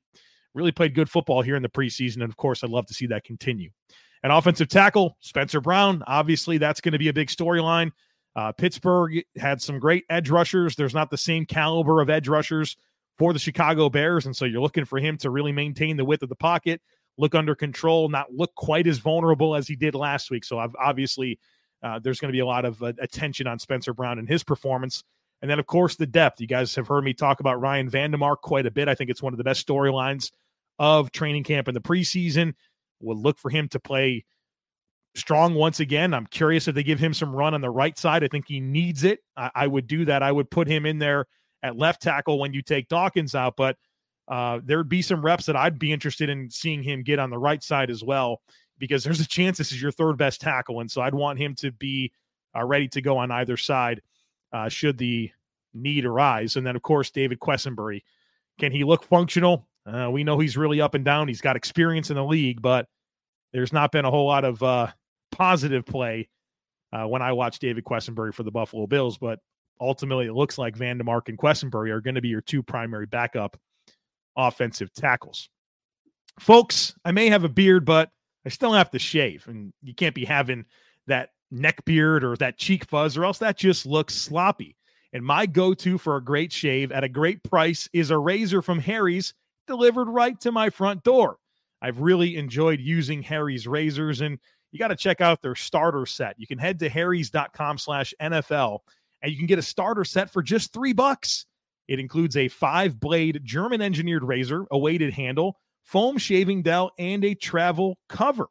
really 0.53 0.71
played 0.71 0.95
good 0.95 1.09
football 1.09 1.41
here 1.41 1.55
in 1.55 1.63
the 1.63 1.69
preseason, 1.69 2.15
and 2.15 2.29
of 2.29 2.37
course, 2.37 2.63
I'd 2.63 2.69
love 2.69 2.85
to 2.87 2.93
see 2.93 3.07
that 3.07 3.23
continue. 3.23 3.69
An 4.23 4.31
offensive 4.31 4.69
tackle, 4.69 5.17
Spencer 5.19 5.59
Brown. 5.59 6.03
Obviously, 6.07 6.57
that's 6.57 6.79
going 6.79 6.93
to 6.93 6.99
be 6.99 7.09
a 7.09 7.13
big 7.13 7.27
storyline. 7.27 7.91
Uh, 8.35 8.51
Pittsburgh 8.51 9.21
had 9.37 9.61
some 9.61 9.79
great 9.79 10.05
edge 10.09 10.29
rushers. 10.29 10.75
There's 10.75 10.93
not 10.93 11.11
the 11.11 11.17
same 11.17 11.45
caliber 11.45 12.01
of 12.01 12.09
edge 12.09 12.27
rushers 12.27 12.77
for 13.17 13.33
the 13.33 13.39
Chicago 13.39 13.89
Bears, 13.89 14.25
and 14.25 14.35
so 14.35 14.45
you're 14.45 14.61
looking 14.61 14.85
for 14.85 14.97
him 14.97 15.17
to 15.17 15.29
really 15.29 15.51
maintain 15.51 15.97
the 15.97 16.05
width 16.05 16.23
of 16.23 16.29
the 16.29 16.35
pocket, 16.35 16.81
look 17.17 17.35
under 17.35 17.53
control, 17.53 18.09
not 18.09 18.33
look 18.33 18.55
quite 18.55 18.87
as 18.87 18.97
vulnerable 18.97 19.55
as 19.55 19.67
he 19.67 19.75
did 19.75 19.93
last 19.93 20.31
week. 20.31 20.45
So 20.45 20.65
obviously, 20.79 21.37
uh, 21.83 21.99
there's 21.99 22.19
going 22.19 22.29
to 22.29 22.35
be 22.35 22.39
a 22.39 22.45
lot 22.45 22.65
of 22.65 22.81
uh, 22.81 22.93
attention 22.99 23.45
on 23.45 23.59
Spencer 23.59 23.93
Brown 23.93 24.17
and 24.17 24.27
his 24.27 24.43
performance. 24.43 25.03
And 25.41 25.51
then, 25.51 25.59
of 25.59 25.67
course, 25.67 25.97
the 25.97 26.07
depth. 26.07 26.39
You 26.39 26.47
guys 26.47 26.73
have 26.75 26.87
heard 26.87 27.03
me 27.03 27.13
talk 27.13 27.41
about 27.41 27.59
Ryan 27.59 27.89
Van 27.89 28.13
Demark 28.13 28.37
quite 28.41 28.65
a 28.65 28.71
bit. 28.71 28.87
I 28.87 28.95
think 28.95 29.09
it's 29.09 29.21
one 29.21 29.33
of 29.33 29.37
the 29.37 29.43
best 29.43 29.67
storylines 29.67 30.31
of 30.79 31.11
training 31.11 31.43
camp 31.43 31.67
in 31.67 31.73
the 31.73 31.81
preseason. 31.81 32.53
We'll 32.99 33.21
look 33.21 33.37
for 33.37 33.49
him 33.49 33.67
to 33.69 33.79
play 33.79 34.25
strong 35.15 35.53
once 35.53 35.79
again. 35.79 36.13
I'm 36.13 36.25
curious 36.25 36.67
if 36.67 36.75
they 36.75 36.83
give 36.83 36.99
him 36.99 37.13
some 37.13 37.35
run 37.35 37.53
on 37.53 37.61
the 37.61 37.69
right 37.69 37.97
side. 37.97 38.23
I 38.23 38.27
think 38.27 38.45
he 38.47 38.59
needs 38.59 39.03
it. 39.03 39.19
I, 39.37 39.51
I 39.53 39.67
would 39.67 39.87
do 39.87 40.05
that. 40.05 40.23
I 40.23 40.31
would 40.31 40.49
put 40.49 40.67
him 40.67 40.85
in 40.85 40.99
there 40.99 41.27
at 41.61 41.77
left 41.77 42.01
tackle 42.01 42.39
when 42.39 42.53
you 42.53 42.61
take 42.61 42.87
Dawkins 42.89 43.35
out, 43.35 43.55
but 43.55 43.77
uh, 44.27 44.59
there'd 44.63 44.89
be 44.89 45.01
some 45.01 45.23
reps 45.23 45.45
that 45.45 45.55
I'd 45.55 45.77
be 45.77 45.91
interested 45.91 46.29
in 46.29 46.49
seeing 46.49 46.81
him 46.81 47.03
get 47.03 47.19
on 47.19 47.29
the 47.29 47.37
right 47.37 47.61
side 47.61 47.89
as 47.89 48.03
well, 48.03 48.41
because 48.79 49.03
there's 49.03 49.19
a 49.19 49.27
chance 49.27 49.57
this 49.57 49.71
is 49.71 49.81
your 49.81 49.91
third 49.91 50.17
best 50.17 50.41
tackle. 50.41 50.79
And 50.79 50.89
so 50.89 51.01
I'd 51.01 51.13
want 51.13 51.39
him 51.39 51.55
to 51.55 51.71
be 51.71 52.11
uh, 52.55 52.63
ready 52.63 52.87
to 52.89 53.01
go 53.01 53.17
on 53.17 53.31
either 53.31 53.57
side 53.57 54.01
uh, 54.51 54.69
should 54.69 54.97
the 54.97 55.29
need 55.73 56.05
arise. 56.05 56.55
And 56.55 56.65
then, 56.65 56.75
of 56.75 56.81
course, 56.81 57.11
David 57.11 57.39
Quessenberry. 57.39 58.01
Can 58.59 58.71
he 58.71 58.83
look 58.83 59.03
functional? 59.03 59.67
Uh, 59.85 60.09
we 60.09 60.23
know 60.23 60.39
he's 60.39 60.57
really 60.57 60.81
up 60.81 60.93
and 60.93 61.03
down. 61.03 61.27
He's 61.27 61.41
got 61.41 61.55
experience 61.55 62.09
in 62.09 62.15
the 62.15 62.23
league, 62.23 62.61
but 62.61 62.87
there's 63.51 63.73
not 63.73 63.91
been 63.91 64.05
a 64.05 64.11
whole 64.11 64.27
lot 64.27 64.45
of 64.45 64.61
uh, 64.63 64.87
positive 65.31 65.85
play 65.85 66.29
uh, 66.93 67.05
when 67.05 67.21
I 67.21 67.33
watch 67.33 67.59
David 67.59 67.83
Quessenberry 67.83 68.33
for 68.33 68.43
the 68.43 68.51
Buffalo 68.51 68.87
Bills. 68.87 69.17
But 69.17 69.39
ultimately, 69.81 70.27
it 70.27 70.33
looks 70.33 70.57
like 70.57 70.77
Van 70.77 70.99
Demark 70.99 71.27
and 71.27 71.37
Quessenberry 71.37 71.89
are 71.89 72.01
going 72.01 72.15
to 72.15 72.21
be 72.21 72.29
your 72.29 72.41
two 72.41 72.63
primary 72.63 73.05
backup 73.05 73.57
offensive 74.37 74.93
tackles. 74.93 75.49
Folks, 76.39 76.95
I 77.05 77.11
may 77.11 77.29
have 77.29 77.43
a 77.43 77.49
beard, 77.49 77.85
but 77.85 78.09
I 78.45 78.49
still 78.49 78.73
have 78.73 78.89
to 78.91 78.99
shave, 78.99 79.45
and 79.47 79.71
you 79.83 79.93
can't 79.93 80.15
be 80.15 80.25
having 80.25 80.65
that 81.07 81.29
neck 81.51 81.85
beard 81.85 82.23
or 82.23 82.35
that 82.37 82.57
cheek 82.57 82.85
fuzz, 82.85 83.17
or 83.17 83.25
else 83.25 83.37
that 83.39 83.57
just 83.57 83.85
looks 83.85 84.15
sloppy. 84.15 84.75
And 85.13 85.23
my 85.23 85.45
go 85.45 85.75
to 85.75 85.97
for 85.99 86.15
a 86.15 86.23
great 86.23 86.51
shave 86.51 86.91
at 86.91 87.03
a 87.03 87.09
great 87.09 87.43
price 87.43 87.87
is 87.93 88.09
a 88.09 88.17
razor 88.17 88.63
from 88.63 88.79
Harry's 88.79 89.33
delivered 89.67 90.09
right 90.09 90.39
to 90.41 90.51
my 90.51 90.69
front 90.69 91.03
door. 91.03 91.37
I've 91.81 91.99
really 91.99 92.37
enjoyed 92.37 92.79
using 92.79 93.21
Harry's 93.21 93.67
razors, 93.67 94.21
and 94.21 94.39
you 94.71 94.79
got 94.79 94.87
to 94.87 94.95
check 94.95 95.21
out 95.21 95.41
their 95.41 95.55
starter 95.55 96.05
set. 96.05 96.35
You 96.39 96.47
can 96.47 96.57
head 96.57 96.79
to 96.79 96.89
harrys.com 96.89 97.77
slash 97.77 98.13
NFL 98.21 98.79
and 99.23 99.31
you 99.31 99.37
can 99.37 99.47
get 99.47 99.57
a 99.57 99.63
starter 99.63 100.03
set 100.03 100.29
for 100.29 100.43
just 100.43 100.73
three 100.73 100.93
bucks. 100.93 101.45
It 101.87 101.99
includes 101.99 102.37
a 102.37 102.49
five 102.49 102.99
blade 102.99 103.41
German 103.43 103.81
engineered 103.81 104.23
razor, 104.23 104.65
a 104.69 104.77
weighted 104.77 105.13
handle, 105.13 105.57
foam 105.83 106.17
shaving 106.17 106.61
dowel, 106.61 106.91
and 106.99 107.23
a 107.25 107.33
travel 107.33 107.97
cover. 108.09 108.47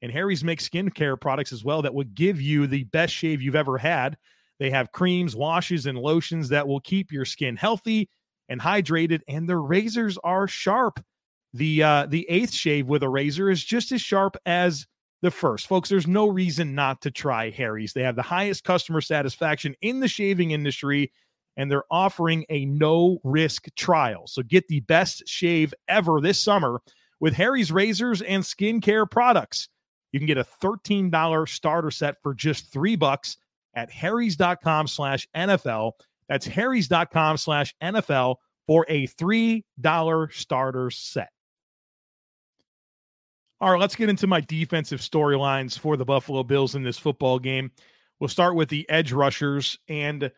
And 0.00 0.10
Harry's 0.10 0.42
makes 0.42 0.68
skincare 0.68 1.20
products 1.20 1.52
as 1.52 1.64
well 1.64 1.82
that 1.82 1.94
will 1.94 2.04
give 2.04 2.40
you 2.40 2.66
the 2.66 2.84
best 2.84 3.12
shave 3.12 3.42
you've 3.42 3.56
ever 3.56 3.78
had. 3.78 4.16
They 4.58 4.70
have 4.70 4.92
creams, 4.92 5.36
washes, 5.36 5.86
and 5.86 5.98
lotions 5.98 6.48
that 6.48 6.66
will 6.66 6.80
keep 6.80 7.12
your 7.12 7.24
skin 7.24 7.56
healthy 7.56 8.08
and 8.52 8.60
hydrated, 8.60 9.22
and 9.26 9.48
their 9.48 9.60
razors 9.60 10.18
are 10.22 10.46
sharp. 10.46 11.02
The 11.54 11.82
uh, 11.82 12.06
the 12.06 12.26
eighth 12.28 12.52
shave 12.52 12.86
with 12.86 13.02
a 13.02 13.08
razor 13.08 13.50
is 13.50 13.64
just 13.64 13.92
as 13.92 14.02
sharp 14.02 14.36
as 14.44 14.86
the 15.22 15.30
first. 15.30 15.66
Folks, 15.66 15.88
there's 15.88 16.06
no 16.06 16.28
reason 16.28 16.74
not 16.74 17.00
to 17.02 17.10
try 17.10 17.48
Harry's. 17.50 17.94
They 17.94 18.02
have 18.02 18.16
the 18.16 18.22
highest 18.22 18.64
customer 18.64 19.00
satisfaction 19.00 19.74
in 19.80 20.00
the 20.00 20.08
shaving 20.08 20.50
industry, 20.50 21.12
and 21.56 21.70
they're 21.70 21.84
offering 21.90 22.44
a 22.50 22.66
no 22.66 23.18
risk 23.24 23.68
trial. 23.74 24.26
So 24.26 24.42
get 24.42 24.68
the 24.68 24.80
best 24.80 25.26
shave 25.26 25.72
ever 25.88 26.20
this 26.20 26.40
summer 26.40 26.80
with 27.20 27.34
Harry's 27.34 27.72
razors 27.72 28.20
and 28.20 28.42
skincare 28.42 29.10
products. 29.10 29.68
You 30.12 30.20
can 30.20 30.26
get 30.26 30.38
a 30.38 30.46
$13 30.62 31.48
starter 31.48 31.90
set 31.90 32.16
for 32.22 32.34
just 32.34 32.70
three 32.70 32.96
bucks 32.96 33.38
at 33.74 33.90
harrys.com 33.90 34.88
slash 34.88 35.26
NFL. 35.34 35.92
That's 36.32 36.46
harrys.com 36.46 37.36
slash 37.36 37.74
NFL 37.82 38.36
for 38.66 38.86
a 38.88 39.06
$3 39.06 40.32
starter 40.32 40.90
set. 40.90 41.28
All 43.60 43.70
right, 43.70 43.78
let's 43.78 43.96
get 43.96 44.08
into 44.08 44.26
my 44.26 44.40
defensive 44.40 45.00
storylines 45.00 45.78
for 45.78 45.98
the 45.98 46.06
Buffalo 46.06 46.42
Bills 46.42 46.74
in 46.74 46.84
this 46.84 46.96
football 46.96 47.38
game. 47.38 47.70
We'll 48.18 48.28
start 48.28 48.54
with 48.54 48.70
the 48.70 48.88
edge 48.88 49.12
rushers. 49.12 49.78
And 49.88 50.32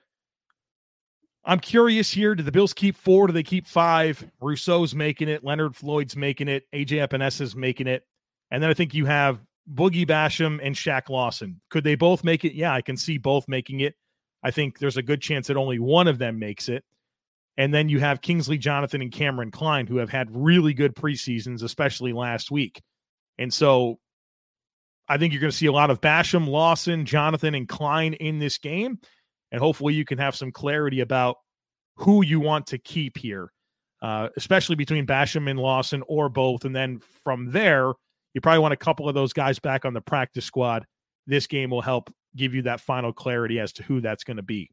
I'm 1.44 1.60
curious 1.60 2.10
here. 2.10 2.34
Do 2.34 2.42
the 2.42 2.50
Bills 2.50 2.72
keep 2.72 2.96
four? 2.96 3.28
Do 3.28 3.32
they 3.32 3.44
keep 3.44 3.68
five? 3.68 4.28
Rousseau's 4.40 4.96
making 4.96 5.28
it. 5.28 5.44
Leonard 5.44 5.76
Floyd's 5.76 6.16
making 6.16 6.48
it. 6.48 6.64
AJ 6.74 7.06
Epenesa's 7.06 7.54
making 7.54 7.86
it. 7.86 8.02
And 8.50 8.60
then 8.60 8.68
I 8.68 8.74
think 8.74 8.94
you 8.94 9.06
have 9.06 9.38
Boogie 9.72 10.08
Basham 10.08 10.58
and 10.60 10.74
Shaq 10.74 11.08
Lawson. 11.08 11.60
Could 11.70 11.84
they 11.84 11.94
both 11.94 12.24
make 12.24 12.44
it? 12.44 12.54
Yeah, 12.54 12.74
I 12.74 12.82
can 12.82 12.96
see 12.96 13.16
both 13.16 13.46
making 13.46 13.78
it. 13.78 13.94
I 14.44 14.50
think 14.50 14.78
there's 14.78 14.98
a 14.98 15.02
good 15.02 15.22
chance 15.22 15.48
that 15.48 15.56
only 15.56 15.78
one 15.78 16.06
of 16.06 16.18
them 16.18 16.38
makes 16.38 16.68
it. 16.68 16.84
And 17.56 17.72
then 17.72 17.88
you 17.88 18.00
have 18.00 18.20
Kingsley 18.20 18.58
Jonathan 18.58 19.00
and 19.00 19.10
Cameron 19.10 19.50
Klein, 19.50 19.86
who 19.86 19.96
have 19.96 20.10
had 20.10 20.28
really 20.30 20.74
good 20.74 20.94
preseasons, 20.94 21.62
especially 21.62 22.12
last 22.12 22.50
week. 22.50 22.82
And 23.38 23.52
so 23.52 23.98
I 25.08 25.18
think 25.18 25.32
you're 25.32 25.40
going 25.40 25.50
to 25.50 25.56
see 25.56 25.66
a 25.66 25.72
lot 25.72 25.90
of 25.90 26.00
Basham, 26.00 26.48
Lawson, 26.48 27.06
Jonathan, 27.06 27.54
and 27.54 27.68
Klein 27.68 28.14
in 28.14 28.38
this 28.38 28.58
game. 28.58 28.98
And 29.50 29.60
hopefully 29.60 29.94
you 29.94 30.04
can 30.04 30.18
have 30.18 30.34
some 30.34 30.50
clarity 30.50 31.00
about 31.00 31.36
who 31.96 32.24
you 32.24 32.40
want 32.40 32.66
to 32.68 32.78
keep 32.78 33.16
here, 33.16 33.52
uh, 34.02 34.28
especially 34.36 34.76
between 34.76 35.06
Basham 35.06 35.48
and 35.48 35.58
Lawson 35.58 36.02
or 36.08 36.28
both. 36.28 36.64
And 36.64 36.74
then 36.74 37.00
from 37.22 37.52
there, 37.52 37.92
you 38.34 38.40
probably 38.40 38.58
want 38.58 38.74
a 38.74 38.78
couple 38.78 39.08
of 39.08 39.14
those 39.14 39.32
guys 39.32 39.60
back 39.60 39.84
on 39.84 39.94
the 39.94 40.00
practice 40.00 40.44
squad. 40.44 40.84
This 41.26 41.46
game 41.46 41.70
will 41.70 41.82
help 41.82 42.12
give 42.36 42.54
you 42.54 42.62
that 42.62 42.80
final 42.80 43.12
clarity 43.12 43.60
as 43.60 43.72
to 43.74 43.82
who 43.82 44.00
that's 44.00 44.24
going 44.24 44.36
to 44.36 44.42
be. 44.42 44.70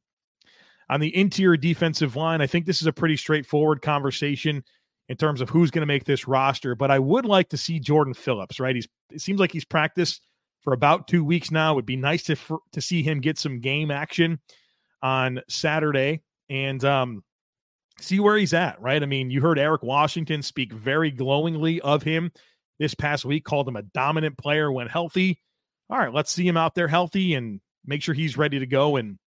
On 0.90 1.00
the 1.00 1.16
interior 1.16 1.58
defensive 1.58 2.16
line, 2.16 2.42
I 2.42 2.48
think 2.48 2.66
this 2.66 2.82
is 2.82 2.88
a 2.88 2.94
pretty 2.94 3.16
straightforward 3.16 3.82
conversation 3.82 4.64
in 5.08 5.18
terms 5.18 5.42
of 5.42 5.50
who's 5.50 5.72
going 5.72 5.82
to 5.82 5.88
make 5.88 6.06
this 6.06 6.28
roster. 6.28 6.76
But 6.76 6.92
I 6.92 7.00
would 7.00 7.26
like 7.26 7.50
to 7.50 7.58
see 7.58 7.80
Jordan 7.80 8.14
Phillips, 8.14 8.60
right? 8.60 8.76
He's 8.76 8.88
it 9.12 9.22
seems 9.22 9.40
like 9.40 9.52
he's 9.52 9.66
practiced 9.66 10.22
for 10.62 10.74
about 10.74 11.08
two 11.08 11.24
weeks 11.24 11.52
now. 11.52 11.72
It 11.72 11.76
would 11.76 11.86
be 11.86 11.96
nice 11.96 12.24
to 12.24 12.36
for, 12.36 12.60
to 12.74 12.82
see 12.82 13.04
him 13.04 13.20
get 13.20 13.40
some 13.40 13.60
game 13.60 13.92
action 13.92 14.40
on 15.02 15.42
Saturday 15.50 16.22
and 16.50 16.84
um, 16.84 17.24
see 18.00 18.20
where 18.20 18.38
he's 18.38 18.54
at, 18.54 18.82
right? 18.82 19.02
I 19.02 19.06
mean, 19.06 19.30
you 19.30 19.42
heard 19.42 19.60
Eric 19.60 19.84
Washington 19.84 20.42
speak 20.42 20.74
very 20.74 21.12
glowingly 21.12 21.82
of 21.82 22.04
him 22.04 22.32
this 22.80 22.94
past 22.94 23.26
week, 23.26 23.46
called 23.46 23.68
him 23.68 23.76
a 23.76 23.84
dominant 23.84 24.38
player 24.38 24.72
when 24.72 24.88
healthy. 24.88 25.40
All 25.92 25.98
right, 25.98 26.14
let's 26.14 26.32
see 26.32 26.48
him 26.48 26.58
out 26.58 26.74
there 26.74 26.88
healthy 26.88 27.36
and 27.36 27.60
make 27.86 28.02
sure 28.02 28.16
he's 28.16 28.38
ready 28.38 28.60
to 28.60 28.66
go 28.66 28.96
and 28.96 29.20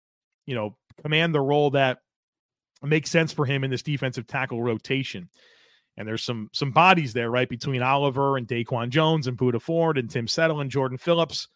you 0.45 0.55
know 0.55 0.75
command 1.01 1.35
the 1.35 1.41
role 1.41 1.71
that 1.71 1.99
makes 2.81 3.09
sense 3.09 3.31
for 3.33 3.45
him 3.45 3.63
in 3.63 3.71
this 3.71 3.83
defensive 3.83 4.27
tackle 4.27 4.61
rotation 4.61 5.29
and 5.97 6.07
there's 6.07 6.23
some 6.23 6.49
some 6.53 6.71
bodies 6.71 7.13
there, 7.13 7.29
right, 7.29 7.47
between 7.47 7.81
Oliver 7.81 8.37
and 8.37 8.47
Daquan 8.47 8.89
Jones 8.89 9.27
and 9.27 9.37
Poona 9.37 9.61
Ford 9.61 9.97
and 9.97 10.09
Tim 10.09 10.27
Settle 10.27 10.59
and 10.59 10.71
Jordan 10.71 10.97
Phillips. 10.97 11.47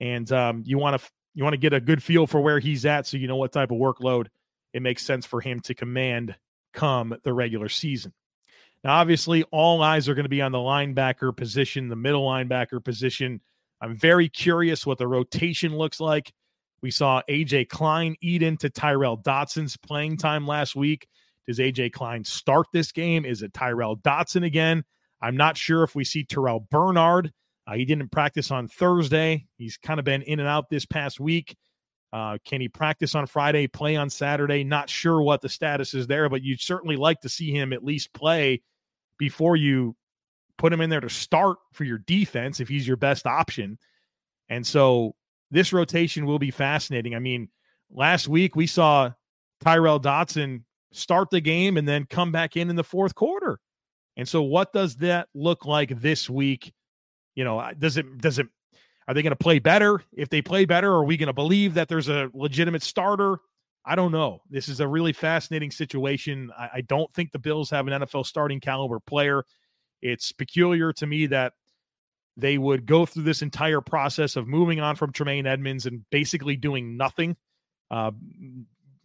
And 0.00 0.30
um, 0.32 0.62
you 0.66 0.78
want 0.78 1.00
to 1.00 1.10
you 1.34 1.44
want 1.44 1.54
to 1.54 1.58
get 1.58 1.72
a 1.72 1.80
good 1.80 2.02
feel 2.02 2.26
for 2.26 2.40
where 2.40 2.58
he's 2.58 2.84
at, 2.86 3.06
so 3.06 3.16
you 3.16 3.28
know 3.28 3.36
what 3.36 3.52
type 3.52 3.70
of 3.70 3.78
workload 3.78 4.26
it 4.72 4.82
makes 4.82 5.04
sense 5.04 5.26
for 5.26 5.40
him 5.40 5.60
to 5.60 5.74
command 5.74 6.34
come 6.72 7.16
the 7.22 7.32
regular 7.32 7.68
season. 7.68 8.12
Now, 8.84 8.96
obviously, 8.96 9.44
all 9.44 9.82
eyes 9.82 10.08
are 10.08 10.14
going 10.14 10.24
to 10.24 10.28
be 10.28 10.42
on 10.42 10.52
the 10.52 10.58
linebacker 10.58 11.36
position, 11.36 11.88
the 11.88 11.96
middle 11.96 12.26
linebacker 12.26 12.84
position. 12.84 13.40
I'm 13.80 13.96
very 13.96 14.28
curious 14.28 14.86
what 14.86 14.98
the 14.98 15.06
rotation 15.06 15.76
looks 15.76 16.00
like. 16.00 16.32
We 16.80 16.90
saw 16.90 17.22
AJ 17.28 17.68
Klein 17.68 18.16
eat 18.20 18.42
into 18.42 18.70
Tyrel 18.70 19.22
Dodson's 19.22 19.76
playing 19.76 20.16
time 20.16 20.46
last 20.46 20.76
week. 20.76 21.08
Does 21.46 21.58
AJ 21.58 21.92
Klein 21.92 22.24
start 22.24 22.66
this 22.72 22.92
game? 22.92 23.24
Is 23.24 23.42
it 23.42 23.52
Tyrel 23.52 23.96
Dodson 23.96 24.44
again? 24.44 24.84
I'm 25.20 25.36
not 25.36 25.56
sure 25.56 25.82
if 25.82 25.94
we 25.94 26.04
see 26.04 26.24
Terrel 26.24 26.68
Bernard. 26.70 27.32
Uh, 27.66 27.74
he 27.74 27.84
didn't 27.84 28.10
practice 28.10 28.50
on 28.50 28.68
Thursday. 28.68 29.46
He's 29.56 29.76
kind 29.76 29.98
of 29.98 30.04
been 30.04 30.22
in 30.22 30.40
and 30.40 30.48
out 30.48 30.70
this 30.70 30.86
past 30.86 31.18
week. 31.18 31.56
Uh, 32.12 32.38
can 32.44 32.60
he 32.60 32.68
practice 32.68 33.14
on 33.14 33.26
Friday, 33.26 33.66
play 33.66 33.96
on 33.96 34.08
Saturday? 34.08 34.64
Not 34.64 34.88
sure 34.88 35.20
what 35.20 35.42
the 35.42 35.48
status 35.48 35.92
is 35.92 36.06
there, 36.06 36.28
but 36.28 36.42
you'd 36.42 36.60
certainly 36.60 36.96
like 36.96 37.20
to 37.20 37.28
see 37.28 37.50
him 37.50 37.72
at 37.72 37.84
least 37.84 38.14
play 38.14 38.62
before 39.18 39.56
you 39.56 39.96
put 40.58 40.72
him 40.72 40.80
in 40.80 40.90
there 40.90 41.00
to 41.00 41.08
start 41.08 41.58
for 41.72 41.84
your 41.84 41.98
defense 41.98 42.60
if 42.60 42.68
he's 42.68 42.86
your 42.86 42.96
best 42.96 43.26
option. 43.26 43.78
And 44.48 44.66
so 44.66 45.14
this 45.50 45.72
rotation 45.72 46.26
will 46.26 46.38
be 46.38 46.50
fascinating. 46.50 47.14
I 47.14 47.20
mean, 47.20 47.48
last 47.90 48.28
week 48.28 48.56
we 48.56 48.66
saw 48.66 49.12
Tyrel 49.64 50.00
Dodson 50.00 50.64
start 50.92 51.30
the 51.30 51.40
game 51.40 51.76
and 51.76 51.86
then 51.86 52.04
come 52.04 52.32
back 52.32 52.56
in 52.56 52.70
in 52.70 52.76
the 52.76 52.84
fourth 52.84 53.14
quarter. 53.14 53.60
And 54.16 54.28
so 54.28 54.42
what 54.42 54.72
does 54.72 54.96
that 54.96 55.28
look 55.34 55.64
like 55.64 56.00
this 56.00 56.28
week? 56.28 56.72
You 57.34 57.44
know, 57.44 57.70
does 57.78 57.96
it 57.96 58.18
does 58.18 58.38
it 58.38 58.48
are 59.06 59.14
they 59.14 59.22
going 59.22 59.30
to 59.30 59.36
play 59.36 59.58
better? 59.58 60.02
If 60.12 60.28
they 60.28 60.42
play 60.42 60.64
better, 60.64 60.92
are 60.92 61.04
we 61.04 61.16
going 61.16 61.28
to 61.28 61.32
believe 61.32 61.74
that 61.74 61.88
there's 61.88 62.08
a 62.08 62.30
legitimate 62.34 62.82
starter? 62.82 63.38
I 63.84 63.94
don't 63.94 64.12
know. 64.12 64.42
This 64.50 64.68
is 64.68 64.80
a 64.80 64.88
really 64.88 65.14
fascinating 65.14 65.70
situation. 65.70 66.52
I, 66.56 66.68
I, 66.74 66.80
don't 66.82 67.10
think 67.14 67.32
the 67.32 67.38
Bills 67.38 67.70
have 67.70 67.86
an 67.86 68.02
NFL 68.02 68.26
starting 68.26 68.60
caliber 68.60 69.00
player. 69.00 69.44
It's 70.02 70.32
peculiar 70.32 70.92
to 70.94 71.06
me 71.06 71.26
that 71.26 71.54
they 72.36 72.56
would 72.56 72.86
go 72.86 73.04
through 73.04 73.24
this 73.24 73.42
entire 73.42 73.80
process 73.80 74.36
of 74.36 74.46
moving 74.46 74.80
on 74.80 74.94
from 74.94 75.12
Tremaine 75.12 75.46
Edmunds 75.46 75.86
and 75.86 76.08
basically 76.10 76.56
doing 76.56 76.96
nothing. 76.96 77.36
Uh, 77.90 78.12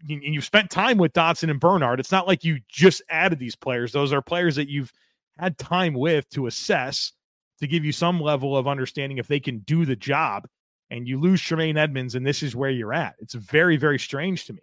and 0.08 0.24
you've 0.24 0.44
spent 0.44 0.70
time 0.70 0.98
with 0.98 1.14
Dodson 1.14 1.50
and 1.50 1.60
Bernard. 1.60 2.00
It's 2.00 2.12
not 2.12 2.28
like 2.28 2.44
you 2.44 2.60
just 2.68 3.02
added 3.10 3.40
these 3.40 3.56
players. 3.56 3.92
Those 3.92 4.14
are 4.14 4.22
players 4.22 4.56
that 4.58 4.70
you've 4.70 4.92
had 5.38 5.58
time 5.58 5.94
with 5.94 6.30
to 6.32 6.46
assess 6.46 7.14
to 7.60 7.68
give 7.68 7.86
you 7.86 7.92
some 7.92 8.20
level 8.20 8.56
of 8.58 8.68
understanding 8.68 9.18
if 9.18 9.28
they 9.28 9.40
can 9.40 9.60
do 9.60 9.86
the 9.86 9.96
job. 9.96 10.48
And 10.92 11.08
you 11.08 11.20
lose 11.20 11.42
Tremaine 11.42 11.78
Edmunds, 11.78 12.14
and 12.14 12.26
this 12.26 12.44
is 12.44 12.56
where 12.56 12.70
you're 12.70 12.94
at. 12.94 13.16
It's 13.20 13.34
very, 13.34 13.78
very 13.78 13.98
strange 13.98 14.46
to 14.46 14.54
me. 14.54 14.62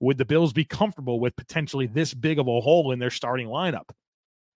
Would 0.00 0.18
the 0.18 0.24
Bills 0.24 0.52
be 0.52 0.64
comfortable 0.64 1.18
with 1.18 1.34
potentially 1.34 1.86
this 1.86 2.14
big 2.14 2.38
of 2.38 2.46
a 2.46 2.60
hole 2.60 2.92
in 2.92 2.98
their 2.98 3.10
starting 3.10 3.48
lineup? 3.48 3.90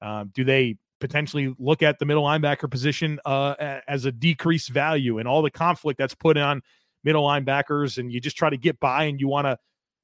Um, 0.00 0.30
do 0.32 0.44
they 0.44 0.76
potentially 1.00 1.54
look 1.58 1.82
at 1.82 1.98
the 1.98 2.06
middle 2.06 2.24
linebacker 2.24 2.70
position 2.70 3.20
uh, 3.24 3.80
as 3.86 4.04
a 4.04 4.12
decreased 4.12 4.70
value 4.70 5.18
and 5.18 5.28
all 5.28 5.42
the 5.42 5.50
conflict 5.50 5.98
that's 5.98 6.14
put 6.14 6.36
on 6.36 6.62
middle 7.04 7.24
linebackers, 7.24 7.98
and 7.98 8.12
you 8.12 8.20
just 8.20 8.36
try 8.36 8.50
to 8.50 8.56
get 8.56 8.80
by 8.80 9.04
and 9.04 9.20
you 9.20 9.28
want 9.28 9.46
to 9.46 9.58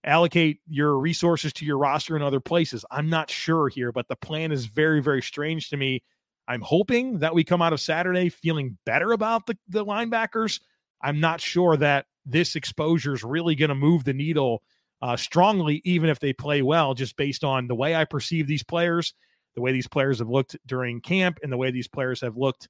allocate 0.05 0.61
your 0.69 0.99
resources 0.99 1.53
to 1.55 1.65
your 1.65 1.79
roster 1.79 2.17
in 2.17 2.23
other 2.23 2.41
places? 2.41 2.85
I'm 2.91 3.09
not 3.09 3.31
sure 3.31 3.69
here, 3.69 3.91
but 3.91 4.09
the 4.09 4.17
plan 4.17 4.53
is 4.53 4.67
very, 4.67 5.01
very 5.01 5.23
strange 5.23 5.71
to 5.71 5.77
me 5.77 6.03
I'm 6.47 6.61
hoping 6.61 7.21
that 7.21 7.35
we 7.35 7.45
come 7.45 7.63
out 7.63 7.73
of 7.73 7.81
Saturday 7.81 8.29
feeling 8.29 8.79
better 8.85 9.13
about 9.13 9.47
the, 9.47 9.57
the 9.69 9.85
linebackers. 9.85 10.61
I'm 11.01 11.21
not 11.21 11.41
sure 11.41 11.77
that 11.77 12.07
this 12.27 12.57
exposure 12.57 13.15
is 13.15 13.25
really 13.25 13.55
going 13.55 13.71
to 13.71 13.75
move 13.75 14.05
the 14.05 14.13
needle 14.13 14.63
uh, 15.03 15.17
strongly, 15.17 15.81
even 15.85 16.09
if 16.09 16.21
they 16.21 16.33
play 16.33 16.63
well, 16.63 16.95
just 16.95 17.17
based 17.17 17.45
on 17.45 17.67
the 17.67 17.75
way 17.75 17.95
I 17.95 18.05
perceive 18.05 18.47
these 18.47 18.63
players, 18.63 19.15
the 19.54 19.61
way 19.61 19.73
these 19.73 19.88
players 19.88 20.18
have 20.18 20.28
looked 20.28 20.56
during 20.66 21.00
camp, 21.00 21.38
and 21.42 21.52
the 21.52 21.56
way 21.56 21.70
these 21.70 21.88
players 21.88 22.20
have 22.20 22.37
looked 22.37 22.68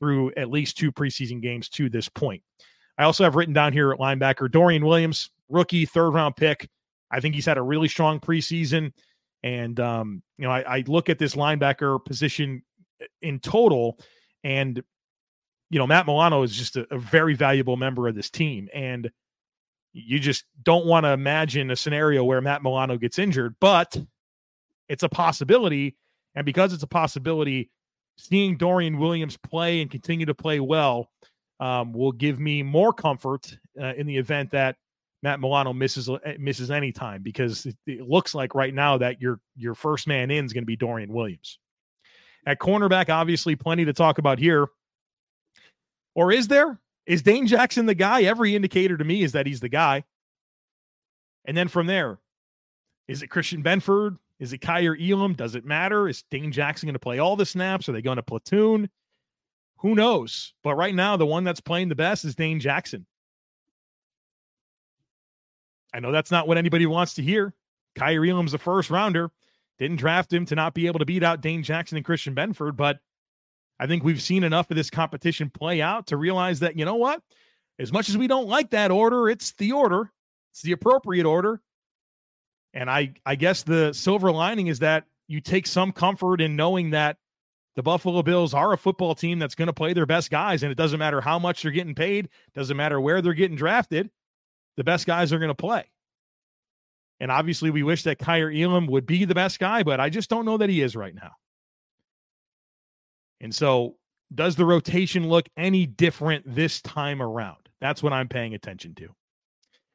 through 0.00 0.32
at 0.36 0.50
least 0.50 0.76
two 0.78 0.92
preseason 0.92 1.40
games 1.40 1.68
to 1.68 1.88
this 1.88 2.08
point. 2.08 2.42
I 2.98 3.04
also 3.04 3.24
have 3.24 3.36
written 3.36 3.54
down 3.54 3.72
here 3.72 3.92
at 3.92 3.98
linebacker 3.98 4.50
Dorian 4.50 4.84
Williams, 4.84 5.30
rookie, 5.48 5.86
third 5.86 6.10
round 6.10 6.36
pick. 6.36 6.68
I 7.10 7.20
think 7.20 7.34
he's 7.34 7.46
had 7.46 7.58
a 7.58 7.62
really 7.62 7.88
strong 7.88 8.20
preseason. 8.20 8.92
And, 9.42 9.78
um, 9.80 10.22
you 10.36 10.44
know, 10.46 10.52
I, 10.52 10.78
I 10.78 10.84
look 10.86 11.08
at 11.08 11.18
this 11.18 11.34
linebacker 11.34 12.04
position 12.04 12.62
in 13.22 13.38
total. 13.38 13.98
And, 14.42 14.82
you 15.70 15.78
know, 15.78 15.86
Matt 15.86 16.06
Milano 16.06 16.42
is 16.42 16.54
just 16.54 16.76
a, 16.76 16.86
a 16.92 16.98
very 16.98 17.34
valuable 17.34 17.76
member 17.76 18.08
of 18.08 18.14
this 18.14 18.30
team. 18.30 18.68
And 18.74 19.10
you 19.92 20.18
just 20.18 20.44
don't 20.62 20.86
want 20.86 21.04
to 21.04 21.10
imagine 21.10 21.70
a 21.70 21.76
scenario 21.76 22.24
where 22.24 22.40
Matt 22.40 22.62
Milano 22.62 22.98
gets 22.98 23.18
injured, 23.18 23.54
but 23.60 23.96
it's 24.88 25.02
a 25.02 25.08
possibility. 25.08 25.96
And 26.34 26.44
because 26.44 26.72
it's 26.72 26.82
a 26.82 26.88
possibility, 26.88 27.70
seeing 28.16 28.56
Dorian 28.56 28.98
Williams 28.98 29.36
play 29.36 29.80
and 29.80 29.90
continue 29.90 30.26
to 30.26 30.34
play 30.34 30.60
well 30.60 31.10
um, 31.60 31.92
will 31.92 32.12
give 32.12 32.38
me 32.38 32.62
more 32.62 32.92
comfort 32.92 33.56
uh, 33.80 33.94
in 33.94 34.06
the 34.06 34.16
event 34.16 34.50
that 34.50 34.76
Matt 35.22 35.40
Milano 35.40 35.72
misses 35.72 36.08
uh, 36.08 36.18
misses 36.38 36.70
any 36.70 36.92
time 36.92 37.22
because 37.22 37.66
it, 37.66 37.76
it, 37.86 38.08
looks 38.08 38.34
like 38.34 38.54
right 38.54 38.72
now 38.72 38.98
that 38.98 39.20
your 39.20 39.40
your 39.56 39.74
first 39.74 40.06
man 40.06 40.30
in 40.30 40.44
is 40.44 40.52
going 40.52 40.62
to 40.62 40.66
be 40.66 40.76
Dorian 40.76 41.12
Williams. 41.12 41.58
At 42.46 42.60
cornerback, 42.60 43.08
obviously, 43.08 43.56
plenty 43.56 43.84
to 43.86 43.92
talk 43.92 44.18
about 44.18 44.38
here. 44.38 44.68
Or 46.14 46.30
is 46.32 46.48
there? 46.48 46.80
Is 47.06 47.22
Dane 47.22 47.46
Jackson 47.46 47.86
the 47.86 47.94
guy? 47.94 48.22
Every 48.22 48.54
indicator 48.54 48.96
to 48.96 49.04
me 49.04 49.22
is 49.22 49.32
that 49.32 49.46
he's 49.46 49.60
the 49.60 49.68
guy. 49.68 50.04
And 51.44 51.56
then 51.56 51.68
from 51.68 51.86
there, 51.86 52.18
is 53.08 53.22
it 53.22 53.28
Christian 53.28 53.62
Benford? 53.62 54.18
Is 54.38 54.52
it 54.52 54.58
Kaiir 54.58 54.96
Elam? 55.00 55.34
Does 55.34 55.54
it 55.54 55.64
matter? 55.64 56.08
Is 56.08 56.22
Dane 56.30 56.52
Jackson 56.52 56.86
going 56.86 56.94
to 56.94 57.00
play 57.00 57.18
all 57.18 57.36
the 57.36 57.46
snaps? 57.46 57.88
Are 57.88 57.92
they 57.92 58.02
going 58.02 58.16
to 58.16 58.22
platoon? 58.22 58.88
Who 59.78 59.94
knows? 59.94 60.54
But 60.62 60.76
right 60.76 60.94
now, 60.94 61.16
the 61.16 61.26
one 61.26 61.44
that's 61.44 61.60
playing 61.60 61.88
the 61.88 61.94
best 61.94 62.24
is 62.24 62.34
Dane 62.34 62.60
Jackson. 62.60 63.06
I 65.92 66.00
know 66.00 66.12
that's 66.12 66.30
not 66.30 66.46
what 66.46 66.58
anybody 66.58 66.86
wants 66.86 67.14
to 67.14 67.22
hear. 67.22 67.54
Kaiir 67.96 68.24
Elam's 68.24 68.52
the 68.52 68.58
first 68.58 68.90
rounder. 68.90 69.30
Didn't 69.78 69.96
draft 69.96 70.32
him 70.32 70.44
to 70.46 70.54
not 70.54 70.74
be 70.74 70.86
able 70.86 70.98
to 70.98 71.04
beat 71.04 71.22
out 71.22 71.40
Dane 71.40 71.62
Jackson 71.62 71.96
and 71.96 72.04
Christian 72.04 72.34
Benford, 72.34 72.76
but 72.76 72.98
I 73.80 73.86
think 73.86 74.02
we've 74.02 74.20
seen 74.20 74.42
enough 74.42 74.70
of 74.70 74.76
this 74.76 74.90
competition 74.90 75.50
play 75.50 75.80
out 75.80 76.08
to 76.08 76.16
realize 76.16 76.60
that, 76.60 76.76
you 76.76 76.84
know 76.84 76.96
what? 76.96 77.22
As 77.78 77.92
much 77.92 78.08
as 78.08 78.18
we 78.18 78.26
don't 78.26 78.48
like 78.48 78.70
that 78.70 78.90
order, 78.90 79.28
it's 79.28 79.52
the 79.52 79.72
order. 79.72 80.10
It's 80.52 80.62
the 80.62 80.72
appropriate 80.72 81.26
order. 81.26 81.60
And 82.74 82.90
I 82.90 83.14
I 83.24 83.34
guess 83.34 83.62
the 83.62 83.92
silver 83.92 84.30
lining 84.30 84.66
is 84.66 84.80
that 84.80 85.04
you 85.26 85.40
take 85.40 85.66
some 85.66 85.92
comfort 85.92 86.40
in 86.40 86.56
knowing 86.56 86.90
that 86.90 87.18
the 87.76 87.82
Buffalo 87.82 88.22
Bills 88.22 88.54
are 88.54 88.72
a 88.72 88.78
football 88.78 89.14
team 89.14 89.38
that's 89.38 89.54
going 89.54 89.66
to 89.66 89.72
play 89.72 89.92
their 89.92 90.06
best 90.06 90.30
guys 90.30 90.62
and 90.62 90.72
it 90.72 90.74
doesn't 90.76 90.98
matter 90.98 91.20
how 91.20 91.38
much 91.38 91.62
they're 91.62 91.70
getting 91.70 91.94
paid, 91.94 92.28
doesn't 92.54 92.76
matter 92.76 93.00
where 93.00 93.22
they're 93.22 93.34
getting 93.34 93.56
drafted, 93.56 94.10
the 94.76 94.84
best 94.84 95.06
guys 95.06 95.32
are 95.32 95.38
going 95.38 95.48
to 95.48 95.54
play. 95.54 95.84
And 97.20 97.32
obviously, 97.32 97.70
we 97.70 97.82
wish 97.82 98.04
that 98.04 98.18
Kaiir 98.18 98.50
Elam 98.50 98.86
would 98.86 99.06
be 99.06 99.24
the 99.24 99.34
best 99.34 99.58
guy, 99.58 99.82
but 99.82 100.00
I 100.00 100.08
just 100.08 100.30
don't 100.30 100.44
know 100.44 100.58
that 100.58 100.70
he 100.70 100.82
is 100.82 100.94
right 100.94 101.14
now. 101.14 101.32
And 103.40 103.54
so, 103.54 103.96
does 104.32 104.56
the 104.56 104.64
rotation 104.64 105.28
look 105.28 105.48
any 105.56 105.86
different 105.86 106.44
this 106.54 106.80
time 106.82 107.20
around? 107.22 107.68
That's 107.80 108.02
what 108.02 108.12
I'm 108.12 108.28
paying 108.28 108.54
attention 108.54 108.94
to. 108.96 109.08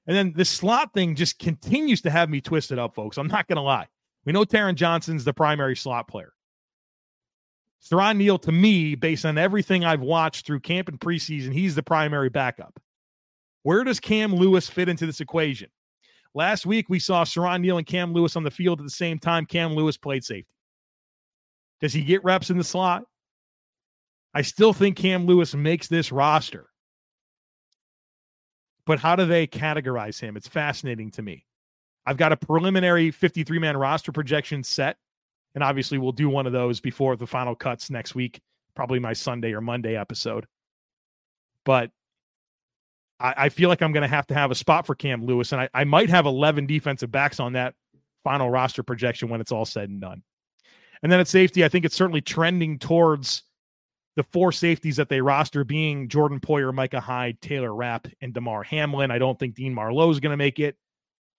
And 0.06 0.16
then 0.16 0.34
the 0.36 0.46
slot 0.46 0.94
thing 0.94 1.16
just 1.16 1.40
continues 1.40 2.02
to 2.02 2.10
have 2.10 2.30
me 2.30 2.42
twisted 2.42 2.78
up, 2.78 2.94
folks. 2.94 3.18
I'm 3.18 3.28
not 3.28 3.48
going 3.48 3.58
to 3.58 3.62
lie. 3.62 3.88
We 4.26 4.34
know 4.34 4.44
Taron 4.44 4.76
Johnson's 4.76 5.24
the 5.24 5.34
primary 5.34 5.76
slot 5.76 6.08
player. 6.08 6.34
Siran 7.84 8.18
Neal, 8.18 8.38
to 8.40 8.52
me, 8.52 8.96
based 8.96 9.26
on 9.26 9.38
everything 9.38 9.84
I've 9.84 10.02
watched 10.02 10.46
through 10.46 10.62
camp 10.62 10.88
and 10.88 11.00
preseason, 11.00 11.54
he's 11.54 11.76
the 11.76 11.84
primary 11.84 12.30
backup. 12.30 12.80
Where 13.64 13.84
does 13.84 14.00
Cam 14.00 14.34
Lewis 14.34 14.70
fit 14.70 14.90
into 14.90 15.06
this 15.06 15.22
equation? 15.22 15.70
Last 16.34 16.66
week, 16.66 16.88
we 16.90 17.00
saw 17.00 17.24
Siran 17.24 17.62
Neal 17.62 17.78
and 17.78 17.88
Cam 17.88 18.14
Lewis 18.14 18.36
on 18.36 18.44
the 18.44 18.52
field 18.52 18.80
at 18.80 18.86
the 18.86 18.90
same 18.90 19.20
time. 19.20 19.46
Cam 19.46 19.74
Lewis 19.74 19.98
played 19.98 20.24
safety. 20.24 20.48
Does 21.80 21.94
he 21.94 22.02
get 22.02 22.24
reps 22.24 22.50
in 22.50 22.58
the 22.58 22.64
slot? 22.64 23.04
I 24.34 24.42
still 24.42 24.74
think 24.74 24.98
Cam 24.98 25.26
Lewis 25.26 25.54
makes 25.54 25.88
this 25.88 26.12
roster. 26.12 26.68
But 28.86 29.00
how 29.00 29.16
do 29.16 29.26
they 29.26 29.48
categorize 29.48 30.20
him? 30.20 30.36
It's 30.36 30.48
fascinating 30.48 31.12
to 31.12 31.22
me. 31.22 31.46
I've 32.06 32.18
got 32.18 32.32
a 32.32 32.38
preliminary 32.38 33.12
53 33.12 33.60
man 33.60 33.78
roster 33.78 34.12
projection 34.12 34.64
set. 34.64 34.98
And 35.56 35.64
obviously, 35.64 35.98
we'll 36.00 36.12
do 36.12 36.30
one 36.30 36.48
of 36.48 36.54
those 36.54 36.80
before 36.80 37.16
the 37.16 37.28
final 37.28 37.56
cuts 37.56 37.90
next 37.90 38.16
week, 38.16 38.42
probably 38.76 39.00
my 39.00 39.14
Sunday 39.14 39.54
or 39.54 39.62
Monday 39.62 39.96
episode. 39.96 40.48
But 41.64 41.92
I, 43.20 43.34
I 43.38 43.50
feel 43.50 43.70
like 43.70 43.82
I'm 43.82 43.94
going 43.94 44.02
to 44.02 44.08
have 44.08 44.28
to 44.28 44.34
have 44.34 44.50
a 44.50 44.56
spot 44.56 44.88
for 44.88 44.96
Cam 44.96 45.26
Lewis, 45.26 45.52
and 45.52 45.62
I, 45.62 45.70
I 45.74 45.84
might 45.84 46.10
have 46.10 46.26
11 46.26 46.66
defensive 46.66 47.12
backs 47.12 47.40
on 47.40 47.54
that 47.54 47.76
final 48.24 48.50
roster 48.50 48.82
projection 48.82 49.30
when 49.30 49.42
it's 49.42 49.52
all 49.52 49.66
said 49.66 49.90
and 49.90 50.02
done. 50.02 50.24
And 51.04 51.12
then 51.12 51.20
at 51.20 51.28
safety, 51.28 51.64
I 51.64 51.70
think 51.70 51.86
it's 51.86 51.96
certainly 51.96 52.22
trending 52.22 52.80
towards 52.80 53.44
the 54.16 54.24
four 54.24 54.52
safeties 54.52 54.98
that 54.98 55.10
they 55.10 55.22
roster 55.22 55.64
being 55.64 56.08
Jordan 56.08 56.40
Poyer, 56.40 56.74
Micah 56.74 57.00
Hyde, 57.00 57.42
Taylor 57.42 57.74
Rapp, 57.74 58.08
and 58.22 58.34
Damar 58.34 58.64
Hamlin. 58.64 59.12
I 59.12 59.18
don't 59.18 59.38
think 59.40 59.56
Dean 59.56 59.74
Marlowe 59.74 60.12
is 60.12 60.20
going 60.20 60.32
to 60.32 60.38
make 60.38 60.60
it. 60.60 60.76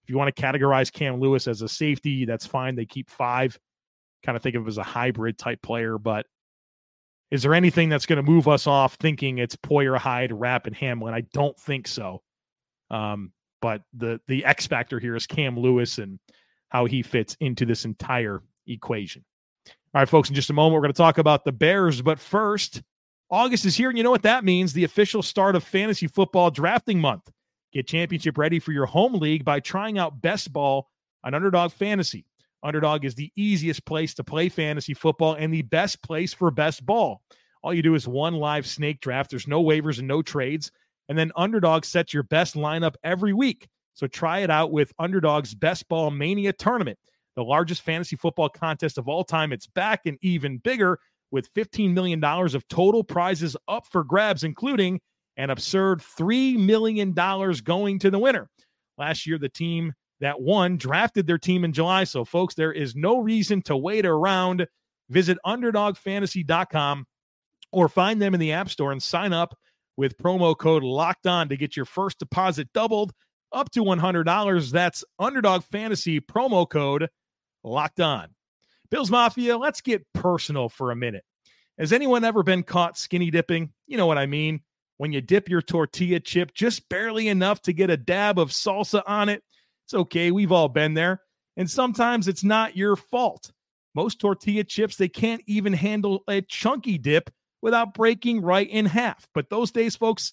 If 0.02 0.10
you 0.10 0.18
want 0.18 0.34
to 0.34 0.42
categorize 0.42 0.92
Cam 0.92 1.20
Lewis 1.20 1.48
as 1.48 1.62
a 1.62 1.68
safety, 1.68 2.24
that's 2.24 2.46
fine. 2.46 2.74
They 2.74 2.84
keep 2.84 3.08
five. 3.08 3.58
Kind 4.22 4.36
of 4.36 4.42
think 4.42 4.56
of 4.56 4.62
him 4.62 4.68
as 4.68 4.78
a 4.78 4.82
hybrid 4.82 5.38
type 5.38 5.62
player, 5.62 5.98
but 5.98 6.26
is 7.30 7.42
there 7.42 7.54
anything 7.54 7.88
that's 7.88 8.06
going 8.06 8.16
to 8.16 8.22
move 8.22 8.48
us 8.48 8.66
off 8.66 8.94
thinking 8.94 9.38
it's 9.38 9.56
Poyer, 9.56 9.98
Hyde, 9.98 10.32
Rapp, 10.32 10.66
and 10.66 10.76
Hamlin? 10.76 11.14
I 11.14 11.22
don't 11.32 11.58
think 11.58 11.88
so. 11.88 12.22
Um, 12.90 13.32
but 13.60 13.82
the 13.94 14.20
the 14.28 14.44
X 14.44 14.66
factor 14.66 15.00
here 15.00 15.16
is 15.16 15.26
Cam 15.26 15.58
Lewis 15.58 15.98
and 15.98 16.18
how 16.68 16.84
he 16.84 17.02
fits 17.02 17.36
into 17.40 17.64
this 17.64 17.84
entire 17.84 18.42
equation. 18.66 19.24
All 19.94 20.00
right, 20.00 20.08
folks, 20.08 20.28
in 20.28 20.34
just 20.34 20.50
a 20.50 20.54
moment, 20.54 20.74
we're 20.74 20.80
going 20.80 20.92
to 20.92 20.96
talk 20.96 21.18
about 21.18 21.44
the 21.44 21.52
Bears. 21.52 22.02
But 22.02 22.18
first, 22.18 22.82
August 23.30 23.64
is 23.64 23.76
here, 23.76 23.90
and 23.90 23.96
you 23.96 24.02
know 24.02 24.10
what 24.10 24.24
that 24.24 24.42
means 24.42 24.72
the 24.72 24.82
official 24.82 25.22
start 25.22 25.54
of 25.54 25.62
fantasy 25.62 26.08
football 26.08 26.50
drafting 26.50 27.00
month. 27.00 27.30
Get 27.72 27.86
championship 27.86 28.36
ready 28.36 28.58
for 28.58 28.72
your 28.72 28.86
home 28.86 29.14
league 29.14 29.44
by 29.44 29.60
trying 29.60 29.96
out 29.96 30.20
Best 30.20 30.52
Ball 30.52 30.88
on 31.22 31.32
Underdog 31.32 31.70
Fantasy. 31.70 32.26
Underdog 32.64 33.04
is 33.04 33.14
the 33.14 33.30
easiest 33.36 33.84
place 33.84 34.14
to 34.14 34.24
play 34.24 34.48
fantasy 34.48 34.94
football 34.94 35.34
and 35.34 35.54
the 35.54 35.62
best 35.62 36.02
place 36.02 36.34
for 36.34 36.50
best 36.50 36.84
ball. 36.84 37.22
All 37.62 37.72
you 37.72 37.82
do 37.82 37.94
is 37.94 38.08
one 38.08 38.34
live 38.34 38.66
snake 38.66 39.00
draft. 39.00 39.30
There's 39.30 39.46
no 39.46 39.62
waivers 39.62 40.00
and 40.00 40.08
no 40.08 40.22
trades. 40.22 40.72
And 41.08 41.16
then 41.16 41.30
Underdog 41.36 41.84
sets 41.84 42.12
your 42.12 42.24
best 42.24 42.56
lineup 42.56 42.96
every 43.04 43.32
week. 43.32 43.68
So 43.92 44.08
try 44.08 44.40
it 44.40 44.50
out 44.50 44.72
with 44.72 44.92
Underdog's 44.98 45.54
Best 45.54 45.88
Ball 45.88 46.10
Mania 46.10 46.52
tournament, 46.52 46.98
the 47.36 47.44
largest 47.44 47.82
fantasy 47.82 48.16
football 48.16 48.48
contest 48.48 48.98
of 48.98 49.08
all 49.08 49.24
time. 49.24 49.52
It's 49.52 49.66
back 49.66 50.06
and 50.06 50.18
even 50.22 50.58
bigger 50.58 50.98
with 51.30 51.52
$15 51.54 51.92
million 51.92 52.22
of 52.22 52.68
total 52.68 53.02
prizes 53.02 53.56
up 53.66 53.86
for 53.90 54.04
grabs, 54.04 54.44
including 54.44 55.00
an 55.36 55.50
absurd 55.50 56.00
$3 56.00 56.56
million 56.56 57.12
going 57.12 57.98
to 57.98 58.10
the 58.10 58.18
winner. 58.18 58.48
Last 58.96 59.26
year, 59.26 59.38
the 59.38 59.48
team 59.48 59.92
that 60.20 60.40
won 60.40 60.76
drafted 60.76 61.26
their 61.26 61.38
team 61.38 61.64
in 61.64 61.72
July. 61.72 62.04
So, 62.04 62.24
folks, 62.24 62.54
there 62.54 62.72
is 62.72 62.94
no 62.94 63.18
reason 63.18 63.62
to 63.62 63.76
wait 63.76 64.06
around. 64.06 64.66
Visit 65.10 65.38
underdogfantasy.com 65.44 67.06
or 67.72 67.88
find 67.88 68.22
them 68.22 68.34
in 68.34 68.40
the 68.40 68.52
App 68.52 68.70
Store 68.70 68.92
and 68.92 69.02
sign 69.02 69.32
up 69.32 69.56
with 69.96 70.16
promo 70.18 70.56
code 70.56 70.84
locked 70.84 71.26
on 71.26 71.48
to 71.48 71.56
get 71.56 71.76
your 71.76 71.84
first 71.84 72.18
deposit 72.18 72.68
doubled 72.72 73.12
up 73.52 73.70
to 73.72 73.80
$100. 73.80 74.70
That's 74.70 75.04
underdog 75.18 75.62
fantasy 75.64 76.20
promo 76.20 76.68
code 76.68 77.08
locked 77.64 78.00
on. 78.00 78.28
Bills 78.90 79.10
Mafia, 79.10 79.58
let's 79.58 79.80
get 79.80 80.06
personal 80.12 80.68
for 80.68 80.90
a 80.90 80.96
minute. 80.96 81.24
Has 81.78 81.92
anyone 81.92 82.22
ever 82.22 82.42
been 82.42 82.62
caught 82.62 82.96
skinny 82.96 83.30
dipping? 83.30 83.72
You 83.86 83.96
know 83.96 84.06
what 84.06 84.18
I 84.18 84.26
mean. 84.26 84.60
When 84.98 85.12
you 85.12 85.20
dip 85.20 85.48
your 85.48 85.62
tortilla 85.62 86.20
chip 86.20 86.54
just 86.54 86.88
barely 86.88 87.26
enough 87.26 87.60
to 87.62 87.72
get 87.72 87.90
a 87.90 87.96
dab 87.96 88.38
of 88.38 88.50
salsa 88.50 89.02
on 89.06 89.28
it, 89.28 89.42
it's 89.84 89.94
okay. 89.94 90.30
We've 90.30 90.52
all 90.52 90.68
been 90.68 90.94
there. 90.94 91.20
And 91.56 91.68
sometimes 91.68 92.28
it's 92.28 92.44
not 92.44 92.76
your 92.76 92.94
fault. 92.94 93.50
Most 93.94 94.20
tortilla 94.20 94.64
chips, 94.64 94.96
they 94.96 95.08
can't 95.08 95.42
even 95.46 95.72
handle 95.72 96.22
a 96.28 96.42
chunky 96.42 96.98
dip 96.98 97.30
without 97.62 97.94
breaking 97.94 98.42
right 98.42 98.68
in 98.68 98.86
half. 98.86 99.26
But 99.34 99.50
those 99.50 99.70
days, 99.70 99.96
folks, 99.96 100.32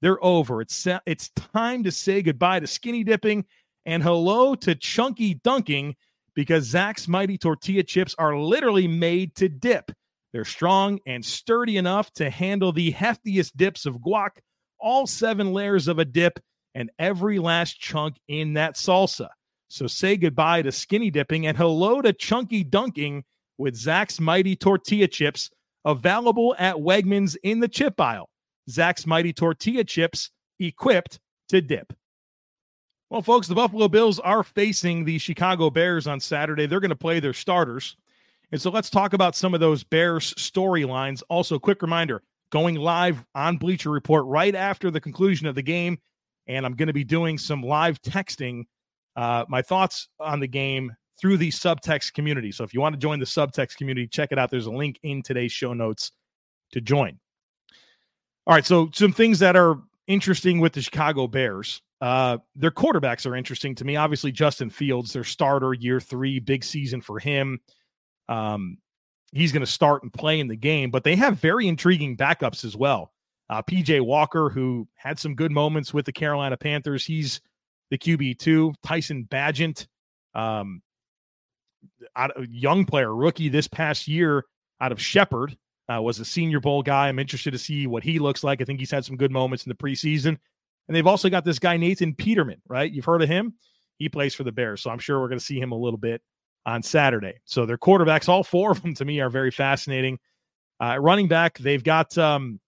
they're 0.00 0.22
over. 0.24 0.60
It's 0.60 0.86
it's 1.06 1.28
time 1.30 1.84
to 1.84 1.92
say 1.92 2.22
goodbye 2.22 2.60
to 2.60 2.66
skinny 2.66 3.04
dipping 3.04 3.44
and 3.84 4.02
hello 4.02 4.54
to 4.56 4.74
chunky 4.74 5.34
dunking 5.34 5.96
because 6.34 6.64
Zack's 6.64 7.08
mighty 7.08 7.38
tortilla 7.38 7.82
chips 7.82 8.14
are 8.18 8.38
literally 8.38 8.88
made 8.88 9.34
to 9.36 9.48
dip. 9.48 9.90
They're 10.32 10.44
strong 10.44 11.00
and 11.06 11.24
sturdy 11.24 11.76
enough 11.76 12.12
to 12.14 12.30
handle 12.30 12.72
the 12.72 12.92
heftiest 12.92 13.52
dips 13.56 13.86
of 13.86 13.98
guac, 14.00 14.38
all 14.78 15.06
seven 15.06 15.52
layers 15.52 15.88
of 15.88 15.98
a 15.98 16.04
dip, 16.04 16.38
and 16.74 16.90
every 16.98 17.38
last 17.38 17.80
chunk 17.80 18.16
in 18.28 18.54
that 18.54 18.76
salsa. 18.76 19.28
So 19.68 19.86
say 19.86 20.16
goodbye 20.16 20.62
to 20.62 20.72
skinny 20.72 21.10
dipping 21.10 21.46
and 21.46 21.56
hello 21.56 22.00
to 22.02 22.12
chunky 22.12 22.64
dunking 22.64 23.24
with 23.58 23.76
Zack's 23.76 24.20
Mighty 24.20 24.56
Tortilla 24.56 25.08
Chips, 25.08 25.50
available 25.84 26.54
at 26.58 26.76
Wegmans 26.76 27.36
in 27.42 27.60
the 27.60 27.68
chip 27.68 28.00
aisle. 28.00 28.28
Zack's 28.68 29.06
Mighty 29.06 29.32
Tortilla 29.32 29.84
Chips, 29.84 30.30
equipped 30.58 31.18
to 31.48 31.60
dip. 31.60 31.92
Well, 33.10 33.22
folks, 33.22 33.48
the 33.48 33.54
Buffalo 33.54 33.88
Bills 33.88 34.18
are 34.20 34.42
facing 34.42 35.04
the 35.04 35.18
Chicago 35.18 35.68
Bears 35.68 36.06
on 36.06 36.20
Saturday. 36.20 36.66
They're 36.66 36.80
going 36.80 36.90
to 36.90 36.96
play 36.96 37.20
their 37.20 37.32
starters. 37.32 37.96
And 38.52 38.60
so 38.60 38.70
let's 38.70 38.88
talk 38.88 39.12
about 39.12 39.36
some 39.36 39.52
of 39.52 39.60
those 39.60 39.84
Bears 39.84 40.32
storylines. 40.34 41.22
Also, 41.28 41.58
quick 41.58 41.82
reminder 41.82 42.22
going 42.50 42.76
live 42.76 43.24
on 43.34 43.56
Bleacher 43.56 43.90
Report 43.90 44.26
right 44.26 44.54
after 44.54 44.90
the 44.90 45.00
conclusion 45.00 45.46
of 45.46 45.54
the 45.54 45.62
game 45.62 45.98
and 46.50 46.66
I'm 46.66 46.74
going 46.74 46.88
to 46.88 46.92
be 46.92 47.04
doing 47.04 47.38
some 47.38 47.62
live 47.62 48.02
texting 48.02 48.64
uh, 49.14 49.44
my 49.48 49.62
thoughts 49.62 50.08
on 50.18 50.40
the 50.40 50.48
game 50.48 50.92
through 51.20 51.36
the 51.36 51.50
subtext 51.50 52.12
community. 52.14 52.50
So 52.50 52.64
if 52.64 52.74
you 52.74 52.80
want 52.80 52.94
to 52.94 52.98
join 52.98 53.20
the 53.20 53.26
subtext 53.26 53.76
community, 53.76 54.08
check 54.08 54.32
it 54.32 54.38
out. 54.38 54.50
There's 54.50 54.66
a 54.66 54.72
link 54.72 54.98
in 55.02 55.22
today's 55.22 55.52
show 55.52 55.74
notes 55.74 56.10
to 56.72 56.80
join. 56.80 57.18
All 58.46 58.54
right, 58.54 58.66
so 58.66 58.90
some 58.92 59.12
things 59.12 59.38
that 59.38 59.54
are 59.54 59.78
interesting 60.08 60.58
with 60.60 60.72
the 60.72 60.82
Chicago 60.82 61.28
Bears. 61.28 61.82
Uh, 62.00 62.38
their 62.56 62.70
quarterbacks 62.70 63.26
are 63.26 63.36
interesting 63.36 63.74
to 63.74 63.84
me. 63.84 63.96
Obviously, 63.96 64.32
Justin 64.32 64.70
Fields, 64.70 65.12
their 65.12 65.24
starter, 65.24 65.74
year 65.74 66.00
three, 66.00 66.38
big 66.38 66.64
season 66.64 67.00
for 67.00 67.18
him. 67.18 67.60
Um, 68.28 68.78
he's 69.32 69.52
going 69.52 69.60
to 69.64 69.70
start 69.70 70.02
and 70.02 70.12
play 70.12 70.40
in 70.40 70.48
the 70.48 70.56
game, 70.56 70.90
but 70.90 71.04
they 71.04 71.16
have 71.16 71.38
very 71.38 71.68
intriguing 71.68 72.16
backups 72.16 72.64
as 72.64 72.76
well. 72.76 73.12
Uh, 73.50 73.60
PJ 73.62 74.00
Walker, 74.00 74.48
who 74.48 74.88
had 74.94 75.18
some 75.18 75.34
good 75.34 75.50
moments 75.50 75.92
with 75.92 76.06
the 76.06 76.12
Carolina 76.12 76.56
Panthers, 76.56 77.04
he's 77.04 77.40
the 77.90 77.98
QB 77.98 78.38
two. 78.38 78.72
Tyson 78.84 79.26
Bagent, 79.30 79.86
um, 80.34 80.80
out, 82.16 82.30
young 82.48 82.84
player, 82.84 83.14
rookie 83.14 83.48
this 83.48 83.66
past 83.66 84.06
year 84.06 84.44
out 84.80 84.92
of 84.92 85.02
Shepherd, 85.02 85.56
uh, 85.92 86.00
was 86.00 86.20
a 86.20 86.24
Senior 86.24 86.60
Bowl 86.60 86.82
guy. 86.82 87.08
I'm 87.08 87.18
interested 87.18 87.50
to 87.50 87.58
see 87.58 87.86
what 87.86 88.04
he 88.04 88.18
looks 88.20 88.44
like. 88.44 88.62
I 88.62 88.64
think 88.64 88.78
he's 88.78 88.90
had 88.90 89.04
some 89.04 89.16
good 89.16 89.32
moments 89.32 89.66
in 89.66 89.70
the 89.70 89.74
preseason. 89.74 90.38
And 90.90 90.96
they've 90.96 91.06
also 91.06 91.30
got 91.30 91.44
this 91.44 91.60
guy 91.60 91.76
Nathan 91.76 92.16
Peterman, 92.16 92.60
right? 92.66 92.90
You've 92.90 93.04
heard 93.04 93.22
of 93.22 93.28
him. 93.28 93.54
He 93.98 94.08
plays 94.08 94.34
for 94.34 94.42
the 94.42 94.50
Bears, 94.50 94.82
so 94.82 94.90
I'm 94.90 94.98
sure 94.98 95.20
we're 95.20 95.28
going 95.28 95.38
to 95.38 95.44
see 95.44 95.60
him 95.60 95.70
a 95.70 95.78
little 95.78 95.98
bit 95.98 96.20
on 96.66 96.82
Saturday. 96.82 97.34
So 97.44 97.64
their 97.64 97.78
quarterbacks, 97.78 98.28
all 98.28 98.42
four 98.42 98.72
of 98.72 98.82
them, 98.82 98.94
to 98.94 99.04
me, 99.04 99.20
are 99.20 99.30
very 99.30 99.52
fascinating. 99.52 100.18
Uh, 100.82 100.98
running 100.98 101.28
back, 101.28 101.58
they've 101.58 101.84
got 101.84 102.18
um, 102.18 102.58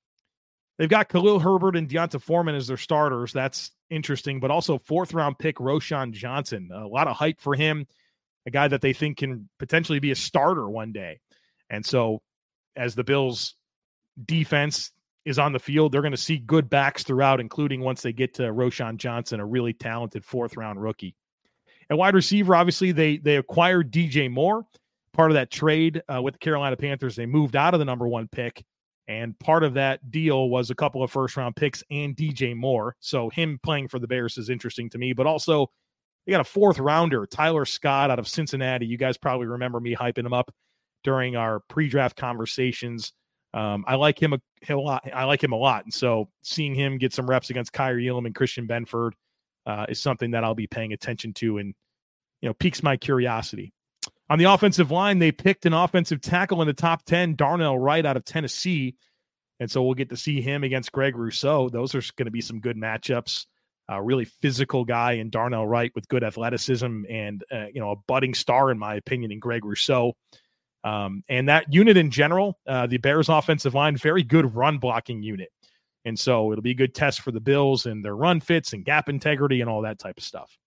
They've 0.79 0.89
got 0.89 1.09
Khalil 1.09 1.39
Herbert 1.39 1.77
and 1.77 1.89
D'Onta 1.89 2.21
Foreman 2.21 2.55
as 2.55 2.67
their 2.67 2.77
starters. 2.77 3.33
That's 3.33 3.71
interesting, 3.91 4.41
but 4.41 4.51
also 4.51 4.79
fourth 4.79 5.13
round 5.13 5.39
pick 5.39 5.57
Roschon 5.57 6.13
Johnson. 6.13 6.71
A 6.73 6.87
lot 6.87 7.09
of 7.09 7.17
hype 7.17 7.41
for 7.41 7.55
him, 7.55 7.87
a 8.47 8.51
guy 8.51 8.69
that 8.69 8.81
they 8.81 8.93
think 8.93 9.19
can 9.19 9.49
potentially 9.59 10.01
be 10.01 10.11
a 10.11 10.17
starter 10.17 10.69
one 10.69 10.93
day. 10.93 11.21
And 11.69 11.85
so, 11.85 12.21
as 12.75 12.95
the 12.95 13.05
Bills' 13.05 13.55
defense 14.25 14.91
is 15.25 15.39
on 15.39 15.53
the 15.53 15.59
field, 15.59 15.93
they're 15.93 16.03
going 16.03 16.13
to 16.13 16.17
see 16.17 16.39
good 16.39 16.69
backs 16.69 17.03
throughout, 17.03 17.41
including 17.41 17.81
once 17.81 18.03
they 18.03 18.13
get 18.13 18.35
to 18.35 18.43
Roschon 18.43 18.97
Johnson, 18.97 19.41
a 19.41 19.47
really 19.47 19.73
talented 19.73 20.25
fourth 20.25 20.57
round 20.57 20.83
rookie. 20.83 21.15
At 21.91 21.99
wide 21.99 22.15
receiver, 22.15 22.55
obviously, 22.55 22.93
they 22.93 23.19
they 23.19 23.37
acquired 23.37 23.93
DJ 23.93 24.31
Moore, 24.31 24.65
part 25.13 25.31
of 25.31 25.35
that 25.35 25.51
trade 25.51 26.03
uh, 26.13 26.23
with 26.23 26.35
the 26.35 26.39
Carolina 26.39 26.77
Panthers. 26.77 27.17
They 27.17 27.27
moved 27.27 27.57
out 27.57 27.75
of 27.75 27.79
the 27.79 27.85
number 27.85 28.09
one 28.09 28.29
pick 28.29 28.65
and 29.09 29.39
part 29.39 29.65
of 29.65 29.75
that 29.75 30.11
deal 30.11 30.49
was 30.49 30.71
a 30.71 30.75
couple 30.75 31.03
of 31.03 31.11
first 31.11 31.37
round 31.37 31.57
picks 31.57 31.83
and 31.91 32.17
DJ 32.17 32.57
Moore. 32.57 32.97
So 33.01 33.31
him 33.31 33.59
playing 33.63 33.89
for 33.89 33.99
the 33.99 34.07
Bears 34.07 34.39
is 34.39 34.49
interesting 34.49 34.89
to 34.91 34.99
me. 34.99 35.13
But 35.13 35.27
also, 35.27 35.71
they 36.25 36.31
got 36.31 36.41
a 36.41 36.45
fourth 36.45 36.79
rounder, 36.79 37.27
Tyler 37.27 37.65
Scott 37.65 38.11
out 38.11 38.19
of 38.19 38.29
Cincinnati. 38.29 38.87
You 38.87 38.97
guys 38.97 39.17
probably 39.17 39.49
remember 39.49 39.81
me 39.81 39.95
hyping 39.95 40.25
him 40.25 40.33
up 40.33 40.55
during 41.03 41.35
our 41.35 41.61
pre 41.69 41.89
draft 41.89 42.17
conversations. 42.17 43.13
Um, 43.55 43.85
I 43.87 43.97
like 43.97 44.21
him 44.21 44.33
a, 44.33 44.41
a, 44.69 44.75
lot. 44.75 45.09
I 45.12 45.25
like 45.25 45.43
him 45.43 45.53
a 45.53 45.57
lot. 45.57 45.85
And 45.85 45.93
so 45.93 46.29
seeing 46.43 46.75
him 46.75 46.99
get 46.99 47.12
some 47.12 47.29
reps 47.29 47.51
against 47.51 47.73
Kaiir 47.73 48.01
Elam 48.01 48.27
and 48.27 48.35
Christian 48.35 48.67
Benford 48.67 49.12
uh, 49.67 49.87
is 49.88 50.01
something 50.01 50.31
that 50.33 50.45
I'll 50.45 50.55
be 50.55 50.67
paying 50.67 50.93
attention 50.93 51.35
to 51.35 51.59
and, 51.59 51.75
you 52.41 52.49
know, 52.49 52.55
piques 52.55 52.83
my 52.83 52.97
curiosity. 52.97 53.73
On 54.31 54.38
the 54.38 54.47
offensive 54.47 54.91
line, 54.91 55.19
they 55.19 55.33
picked 55.33 55.67
an 55.67 55.75
offensive 55.75 56.21
tackle 56.21 56.62
in 56.62 56.67
the 56.67 56.73
top 56.73 57.05
10, 57.05 57.35
Darnell 57.35 57.79
Wright 57.79 58.05
out 58.07 58.17
of 58.17 58.25
Tennessee. 58.25 58.97
And 59.61 59.71
so 59.71 59.83
we'll 59.83 59.95
get 59.95 60.09
to 60.09 60.17
see 60.17 60.41
him 60.41 60.65
against 60.65 60.91
Greg 60.91 61.17
Rousseau. 61.17 61.69
Those 61.69 61.95
are 61.95 62.03
going 62.17 62.27
to 62.27 62.33
be 62.33 62.41
some 62.41 62.61
good 62.61 62.77
matchups. 62.77 63.47
A 63.88 64.03
really 64.03 64.25
physical 64.25 64.85
guy 64.85 65.12
in 65.12 65.29
Darnell 65.29 65.67
Wright 65.67 65.93
with 65.95 66.09
good 66.09 66.25
athleticism 66.25 67.05
and, 67.11 67.45
uh, 67.53 67.67
you 67.75 67.81
know, 67.81 67.91
a 67.91 67.97
budding 67.97 68.33
star, 68.33 68.71
in 68.71 68.79
my 68.79 68.95
opinion, 68.95 69.31
in 69.33 69.38
Greg 69.38 69.65
Rousseau. 69.65 70.15
Um, 70.85 71.23
and 71.29 71.49
that 71.49 71.73
unit 71.73 71.97
in 71.97 72.11
general, 72.11 72.59
uh, 72.66 72.87
the 72.87 72.99
Bears 72.99 73.29
offensive 73.29 73.75
line, 73.75 73.97
very 73.97 74.23
good 74.23 74.55
run 74.55 74.79
blocking 74.79 75.23
unit. 75.23 75.51
And 76.05 76.18
so 76.18 76.51
it'll 76.51 76.62
be 76.62 76.73
a 76.73 76.75
good 76.75 76.95
test 76.95 77.21
for 77.21 77.31
the 77.31 77.40
Bills 77.40 77.87
and 77.87 78.05
their 78.05 78.16
run 78.16 78.40
fits 78.40 78.73
and 78.73 78.85
gap 78.85 79.09
integrity 79.09 79.61
and 79.61 79.71
all 79.71 79.83
that 79.83 80.01
type 80.01 80.18
of 80.18 80.25
stuff 80.25 80.59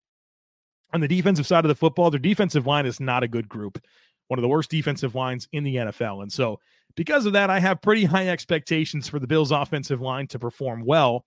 on 0.95 1.01
the 1.01 1.07
defensive 1.09 1.45
side 1.45 1.65
of 1.65 1.69
the 1.69 1.75
football, 1.75 2.09
their 2.09 2.19
defensive 2.19 2.65
line 2.65 2.85
is 2.85 3.01
not 3.01 3.21
a 3.21 3.27
good 3.27 3.49
group, 3.49 3.83
one 4.29 4.39
of 4.39 4.41
the 4.41 4.47
worst 4.47 4.71
defensive 4.71 5.13
lines 5.13 5.47
in 5.51 5.63
the 5.63 5.75
NFL. 5.75 6.23
And 6.23 6.31
so, 6.31 6.59
because 6.95 7.25
of 7.25 7.33
that, 7.33 7.49
I 7.49 7.59
have 7.59 7.81
pretty 7.81 8.05
high 8.05 8.29
expectations 8.29 9.09
for 9.09 9.19
the 9.19 9.27
Bills' 9.27 9.51
offensive 9.51 9.99
line 9.99 10.27
to 10.27 10.39
perform 10.39 10.85
well. 10.85 11.25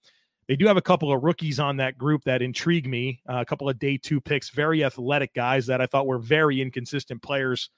They 0.48 0.56
do 0.56 0.66
have 0.66 0.78
a 0.78 0.82
couple 0.82 1.12
of 1.12 1.22
rookies 1.22 1.60
on 1.60 1.76
that 1.76 1.98
group 1.98 2.24
that 2.24 2.40
intrigue 2.40 2.88
me, 2.88 3.20
uh, 3.28 3.40
a 3.40 3.44
couple 3.44 3.68
of 3.68 3.78
day 3.78 3.98
two 3.98 4.18
picks, 4.18 4.48
very 4.48 4.82
athletic 4.82 5.34
guys 5.34 5.66
that 5.66 5.82
I 5.82 5.86
thought 5.86 6.06
were 6.06 6.18
very 6.18 6.62
inconsistent 6.62 7.20
players 7.20 7.68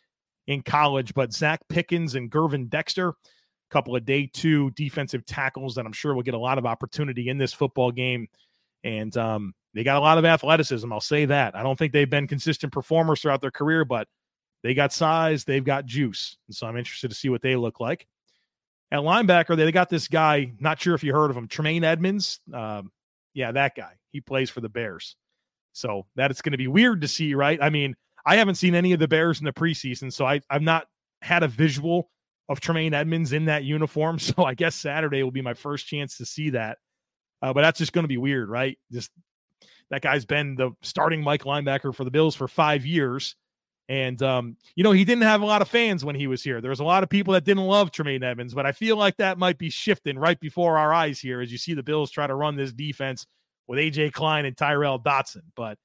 in 0.51 0.63
college. 0.63 1.15
But 1.15 1.31
Zacch 1.31 1.61
Pickens 1.69 2.17
and 2.17 2.31
Gervon 2.31 2.69
Dexter, 2.69 3.11
a 3.11 3.15
couple 3.71 3.95
of 3.95 4.05
day 4.05 4.29
two 4.33 4.71
defensive 4.73 5.25
tackles 5.25 5.77
that 5.77 5.87
I'm 5.87 5.93
sure 5.93 6.13
will 6.13 6.23
get 6.23 6.35
a 6.35 6.39
lot 6.39 6.59
of 6.59 6.67
opportunity 6.67 7.29
in 7.29 7.39
this 7.39 7.53
football 7.53 7.93
game. 7.93 8.27
And 8.83 9.17
um, 9.17 9.55
they 9.75 9.85
got 9.85 9.97
a 9.97 10.01
lot 10.01 10.19
of 10.19 10.25
athleticism. 10.25 10.93
I'll 10.93 11.01
say 11.01 11.27
that. 11.27 11.55
I 11.55 11.63
don't 11.63 11.79
think 11.79 11.93
they've 11.93 12.11
been 12.11 12.27
consistent 12.27 12.73
performers 12.73 13.21
throughout 13.21 13.41
their 13.41 13.53
career, 13.53 13.85
but 13.85 14.09
they 14.63 14.75
got 14.75 14.93
size, 14.93 15.45
they've 15.45 15.65
got 15.65 15.87
juice. 15.87 16.37
And 16.49 16.57
so 16.57 16.67
I'm 16.67 16.77
interested 16.77 17.09
to 17.09 17.15
see 17.15 17.29
what 17.29 17.43
they 17.43 17.55
look 17.57 17.79
like. 17.81 18.07
At 18.91 19.01
linebacker, 19.01 19.57
they 19.57 19.71
got 19.71 19.89
this 19.89 20.09
guy, 20.09 20.53
not 20.59 20.81
sure 20.81 20.95
if 20.95 21.05
you 21.05 21.13
heard 21.13 21.31
of 21.31 21.37
him, 21.37 21.47
Tremaine 21.47 21.85
Edmunds. 21.85 22.41
Um, 22.53 22.91
yeah, 23.35 23.53
that 23.53 23.77
guy. 23.77 23.93
he 24.11 24.21
plays 24.21 24.51
for 24.51 24.61
the 24.61 24.69
Bears. 24.69 25.15
So 25.73 26.07
that 26.17 26.33
it's 26.33 26.43
going 26.43 26.53
to 26.53 26.59
be 26.59 26.67
weird 26.67 27.03
to 27.03 27.09
see, 27.09 27.35
right? 27.35 27.63
I 27.63 27.71
mean, 27.71 27.95
I 28.27 28.37
haven't 28.37 28.57
seen 28.57 28.75
any 28.75 28.93
of 28.93 29.01
the 29.01 29.09
Bears 29.09 29.39
in 29.39 29.45
the 29.45 29.53
preseason, 29.53 30.13
so 30.13 30.27
I, 30.27 30.41
I've 30.51 30.63
not 30.63 30.87
had 31.23 31.43
a 31.43 31.49
visual 31.49 32.11
of 32.49 32.61
Tremaine 32.61 32.95
Edmunds 32.95 33.33
in 33.33 33.47
that 33.47 33.65
uniform. 33.65 34.19
So 34.31 34.45
I 34.45 34.55
guess 34.55 34.75
Saturday 34.75 35.23
will 35.23 35.31
be 35.31 35.43
my 35.43 35.55
first 35.55 35.87
chance 35.87 36.17
to 36.19 36.27
see 36.27 36.51
that. 36.51 36.79
Uh, 37.43 37.53
but 37.53 37.63
that's 37.63 37.79
just 37.79 37.93
going 37.93 38.05
to 38.05 38.09
be 38.09 38.19
weird, 38.19 38.51
right? 38.51 38.77
Just 38.93 39.11
that 39.91 40.03
guy's 40.03 40.25
been 40.25 40.57
the 40.57 40.73
starting 40.83 41.23
Mike 41.23 41.45
linebacker 41.45 41.95
for 41.95 42.05
the 42.05 42.11
Bills 42.11 42.35
for 42.35 42.49
five 42.49 42.85
years. 42.85 43.35
And, 43.89 44.23
um, 44.23 44.57
you 44.77 44.85
know, 44.85 44.93
he 44.93 45.05
didn't 45.05 45.23
have 45.23 45.43
a 45.43 45.47
lot 45.47 45.63
of 45.63 45.69
fans 45.69 46.05
when 46.05 46.15
he 46.15 46.29
was 46.29 46.45
here. 46.45 46.61
There 46.61 46.71
was 46.71 46.81
a 46.81 46.85
lot 46.85 47.03
of 47.03 47.09
people 47.09 47.35
that 47.35 47.45
didn't 47.45 47.65
love 47.65 47.91
Tremaine 47.91 48.23
Edmunds, 48.23 48.55
but 48.55 48.67
I 48.67 48.73
feel 48.73 48.97
like 48.97 49.17
that 49.17 49.39
might 49.39 49.59
be 49.59 49.69
shifting 49.69 50.17
right 50.19 50.39
before 50.39 50.79
our 50.79 50.93
eyes 50.93 51.19
here 51.19 51.41
as 51.41 51.51
you 51.51 51.59
see 51.59 51.75
the 51.75 51.83
Bills 51.83 52.11
try 52.11 52.27
to 52.27 52.35
run 52.35 52.57
this 52.57 52.73
defense 52.73 53.27
with 53.67 53.81
AJ 53.81 54.13
Klein 54.13 54.45
and 54.45 54.57
Tyrel 54.57 54.99
Dodson. 54.99 55.43
But 55.57 55.77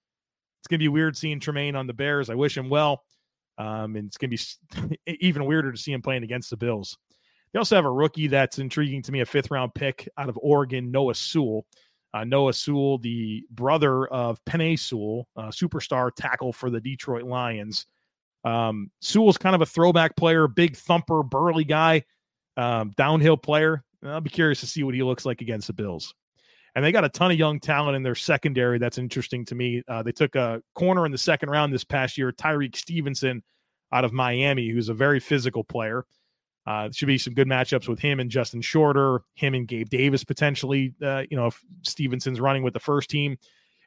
it's 0.65 0.71
going 0.71 0.79
to 0.79 0.83
be 0.83 0.87
weird 0.87 1.15
seeing 1.15 1.39
Tremaine 1.39 1.75
on 1.75 1.85
the 1.85 1.93
Bears. 1.93 2.31
I 2.31 2.33
wish 2.33 2.57
him 2.57 2.69
well. 2.69 3.03
Um, 3.59 3.95
and 3.95 4.07
it's 4.07 4.17
going 4.17 4.31
to 4.31 4.89
be 5.05 5.17
even 5.21 5.45
weirder 5.45 5.71
to 5.71 5.77
see 5.77 5.91
him 5.91 6.01
playing 6.01 6.23
against 6.23 6.49
the 6.49 6.57
Bills. 6.57 6.97
They 7.53 7.59
also 7.59 7.75
have 7.75 7.85
a 7.85 7.91
rookie 7.91 8.25
that's 8.25 8.57
intriguing 8.57 9.03
to 9.03 9.11
me, 9.11 9.21
a 9.21 9.27
fifth 9.27 9.51
round 9.51 9.75
pick 9.75 10.09
out 10.17 10.27
of 10.27 10.39
Oregon, 10.41 10.89
Noah 10.89 11.13
Sewell. 11.13 11.67
Uh, 12.15 12.23
Noah 12.23 12.53
Sewell, 12.53 12.97
the 12.97 13.45
brother 13.51 14.07
of 14.07 14.43
Penei 14.45 14.79
Sewell, 14.79 15.27
superstar 15.37 16.09
tackle 16.15 16.51
for 16.51 16.71
the 16.71 16.81
Detroit 16.81 17.25
Lions. 17.25 17.85
Um, 18.43 18.89
Sewell's 19.01 19.37
kind 19.37 19.53
of 19.53 19.61
a 19.61 19.67
throwback 19.67 20.15
player, 20.15 20.47
big 20.47 20.75
thumper, 20.75 21.21
burly 21.21 21.65
guy, 21.65 22.05
um, 22.57 22.91
downhill 22.97 23.37
player. 23.37 23.83
I'll 24.03 24.19
be 24.19 24.31
curious 24.31 24.61
to 24.61 24.67
see 24.67 24.81
what 24.81 24.95
he 24.95 25.03
looks 25.03 25.25
like 25.25 25.41
against 25.41 25.67
the 25.67 25.73
Bills. 25.73 26.15
And 26.75 26.83
they 26.83 26.91
got 26.91 27.05
a 27.05 27.09
ton 27.09 27.31
of 27.31 27.37
young 27.37 27.59
talent 27.59 27.95
in 27.95 28.03
their 28.03 28.15
secondary. 28.15 28.77
That's 28.79 28.97
interesting 28.97 29.45
to 29.45 29.55
me. 29.55 29.81
Uh, 29.87 30.03
they 30.03 30.11
took 30.11 30.35
a 30.35 30.61
corner 30.75 31.05
in 31.05 31.11
the 31.11 31.17
second 31.17 31.49
round 31.49 31.73
this 31.73 31.85
past 31.85 32.17
year, 32.17 32.33
Tyrique 32.33 32.75
Stevenson 32.75 33.41
out 33.93 34.03
of 34.03 34.11
Miami, 34.11 34.69
who's 34.69 34.89
a 34.89 34.93
very 34.93 35.19
physical 35.21 35.63
player. 35.63 36.05
Uh, 36.67 36.89
should 36.91 37.07
be 37.07 37.17
some 37.17 37.33
good 37.33 37.47
matchups 37.47 37.87
with 37.87 37.99
him 37.99 38.19
and 38.19 38.31
Justin 38.31 38.59
Shorter, 38.59 39.21
him 39.35 39.53
and 39.53 39.67
Gabe 39.67 39.87
Davis 39.87 40.23
potentially. 40.23 40.93
Uh, 41.01 41.23
you 41.29 41.37
know, 41.37 41.47
if 41.47 41.63
Stevenson's 41.83 42.41
running 42.41 42.63
with 42.63 42.73
the 42.73 42.79
first 42.79 43.09
team, 43.09 43.37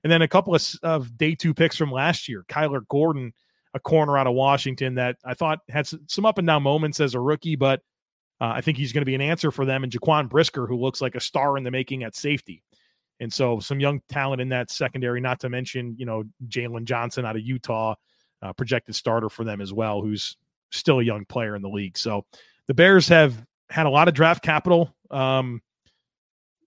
and 0.04 0.12
then 0.12 0.22
a 0.22 0.28
couple 0.28 0.54
of, 0.54 0.64
of 0.82 1.18
day 1.18 1.34
two 1.34 1.52
picks 1.52 1.76
from 1.76 1.90
last 1.90 2.28
year, 2.28 2.44
Kyler 2.48 2.86
Gordon, 2.88 3.32
a 3.74 3.80
corner 3.80 4.16
out 4.16 4.28
of 4.28 4.34
Washington 4.34 4.94
that 4.94 5.16
I 5.24 5.34
thought 5.34 5.58
had 5.68 5.88
some 6.06 6.24
up 6.24 6.38
and 6.38 6.46
down 6.46 6.62
moments 6.62 7.00
as 7.00 7.14
a 7.14 7.20
rookie, 7.20 7.56
but 7.56 7.80
uh, 8.40 8.52
I 8.54 8.60
think 8.60 8.78
he's 8.78 8.92
going 8.92 9.02
to 9.02 9.06
be 9.06 9.16
an 9.16 9.20
answer 9.20 9.50
for 9.50 9.64
them. 9.64 9.82
And 9.82 9.92
Jaquan 9.92 10.28
Brisker, 10.28 10.66
who 10.66 10.76
looks 10.76 11.00
like 11.00 11.16
a 11.16 11.20
star 11.20 11.58
in 11.58 11.64
the 11.64 11.70
making 11.70 12.04
at 12.04 12.14
safety. 12.14 12.62
And 13.20 13.32
so 13.32 13.58
some 13.58 13.80
young 13.80 14.00
talent 14.08 14.40
in 14.40 14.48
that 14.50 14.70
secondary, 14.70 15.20
not 15.20 15.40
to 15.40 15.48
mention, 15.48 15.96
you 15.98 16.06
know, 16.06 16.24
Jaylon 16.46 16.84
Johnson 16.84 17.24
out 17.24 17.36
of 17.36 17.42
Utah, 17.42 17.94
uh, 18.42 18.52
projected 18.52 18.94
starter 18.94 19.28
for 19.28 19.44
them 19.44 19.60
as 19.60 19.72
well, 19.72 20.00
who's 20.00 20.36
still 20.70 21.00
a 21.00 21.04
young 21.04 21.24
player 21.24 21.56
in 21.56 21.62
the 21.62 21.68
league. 21.68 21.98
So 21.98 22.24
the 22.68 22.74
Bears 22.74 23.08
have 23.08 23.44
had 23.70 23.86
a 23.86 23.90
lot 23.90 24.08
of 24.08 24.14
draft 24.14 24.42
capital 24.42 24.94
um, 25.10 25.60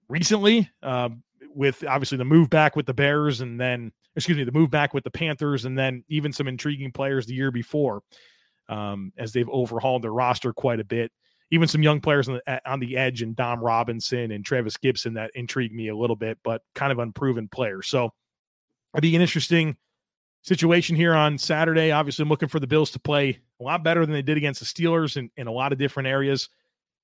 recently, 0.10 0.70
uh, 0.84 1.10
with 1.54 1.84
obviously 1.88 2.18
the 2.18 2.26
move 2.26 2.50
back 2.50 2.76
with 2.76 2.86
the 2.86 2.94
Bears 2.94 3.42
and 3.42 3.60
then, 3.60 3.92
excuse 4.16 4.38
me, 4.38 4.44
the 4.44 4.52
move 4.52 4.70
back 4.70 4.94
with 4.94 5.04
the 5.04 5.12
Panthers 5.12 5.66
and 5.66 5.78
then 5.78 6.04
even 6.10 6.34
some 6.34 6.48
intriguing 6.48 6.92
players 6.92 7.26
the 7.26 7.34
year 7.34 7.52
before 7.52 8.02
um, 8.70 9.12
as 9.18 9.34
they've 9.34 9.50
overhauled 9.50 10.02
their 10.02 10.14
roster 10.14 10.54
quite 10.54 10.80
a 10.80 10.86
bit. 10.86 11.12
Even 11.52 11.68
some 11.68 11.84
young 11.84 12.00
players 12.00 12.30
on 12.30 12.40
the, 12.46 12.72
on 12.72 12.80
the 12.80 12.98
edge 12.98 13.22
and 13.22 13.36
Dom 13.36 13.60
Robinson 13.60 14.32
and 14.32 14.44
Trevis 14.46 14.78
Gipson 14.78 15.16
that 15.16 15.32
intrigued 15.36 15.76
me 15.76 15.90
a 15.90 15.96
little 15.96 16.16
bit, 16.16 16.38
but 16.44 16.64
kind 16.76 16.92
of 16.92 17.00
unproven 17.00 17.50
players. 17.50 17.88
So 17.88 18.14
it'd 18.94 19.02
be 19.02 19.16
an 19.16 19.22
interesting 19.22 19.76
situation 20.44 20.96
here 20.96 21.14
on 21.14 21.38
Saturday. 21.38 21.92
Obviously, 21.92 22.24
I'm 22.24 22.30
looking 22.30 22.50
for 22.50 22.60
the 22.60 22.68
Bills 22.68 22.92
to 22.92 23.00
play 23.00 23.40
a 23.60 23.64
lot 23.64 23.84
better 23.84 24.06
than 24.06 24.14
they 24.14 24.22
did 24.22 24.38
against 24.38 24.62
the 24.62 24.66
Steelers 24.66 25.18
in, 25.18 25.30
in 25.36 25.48
a 25.48 25.52
lot 25.52 25.74
of 25.74 25.78
different 25.78 26.08
areas. 26.08 26.50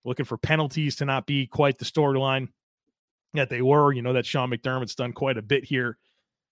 Looking 0.05 0.25
for 0.25 0.37
penalties 0.37 0.95
to 0.97 1.05
not 1.05 1.27
be 1.27 1.47
quite 1.47 1.77
the 1.77 1.85
storyline 1.85 2.47
that 3.33 3.49
they 3.49 3.61
were. 3.61 3.91
You 3.91 4.01
know 4.01 4.13
that 4.13 4.25
Sean 4.25 4.49
McDermott's 4.49 4.95
done 4.95 5.11
quite 5.11 5.37
a 5.37 5.41
bit 5.41 5.65
here 5.65 5.97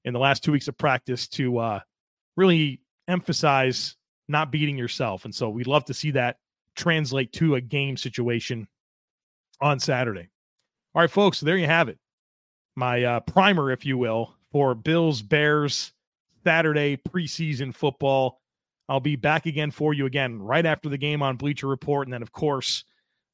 in 0.03 0.13
the 0.13 0.19
last 0.19 0.43
two 0.43 0.51
weeks 0.51 0.67
of 0.67 0.77
practice 0.77 1.27
to 1.29 1.57
uh, 1.59 1.79
really 2.35 2.81
emphasize 3.07 3.95
not 4.27 4.51
beating 4.51 4.77
yourself. 4.77 5.25
And 5.25 5.33
so 5.33 5.49
we'd 5.49 5.67
love 5.67 5.85
to 5.85 5.93
see 5.93 6.11
that 6.11 6.37
translate 6.75 7.31
to 7.33 7.55
a 7.55 7.61
game 7.61 7.97
situation 7.97 8.67
on 9.61 9.79
Saturday. 9.79 10.29
All 10.93 11.01
right, 11.01 11.11
folks, 11.11 11.39
there 11.39 11.57
you 11.57 11.67
have 11.67 11.89
it. 11.89 11.97
My 12.75 13.03
uh, 13.03 13.19
primer, 13.21 13.71
if 13.71 13.85
you 13.85 13.97
will, 13.97 14.35
for 14.51 14.75
Bills 14.75 15.21
Bears 15.21 15.93
Saturday 16.43 16.97
preseason 16.97 17.73
football. 17.73 18.39
I'll 18.87 18.99
be 18.99 19.15
back 19.15 19.45
again 19.47 19.71
for 19.71 19.93
you 19.93 20.05
again 20.05 20.39
right 20.39 20.65
after 20.65 20.89
the 20.89 20.97
game 20.97 21.21
on 21.21 21.37
Bleacher 21.37 21.67
Report. 21.67 22.07
And 22.07 22.13
then, 22.13 22.21
of 22.21 22.31
course, 22.31 22.83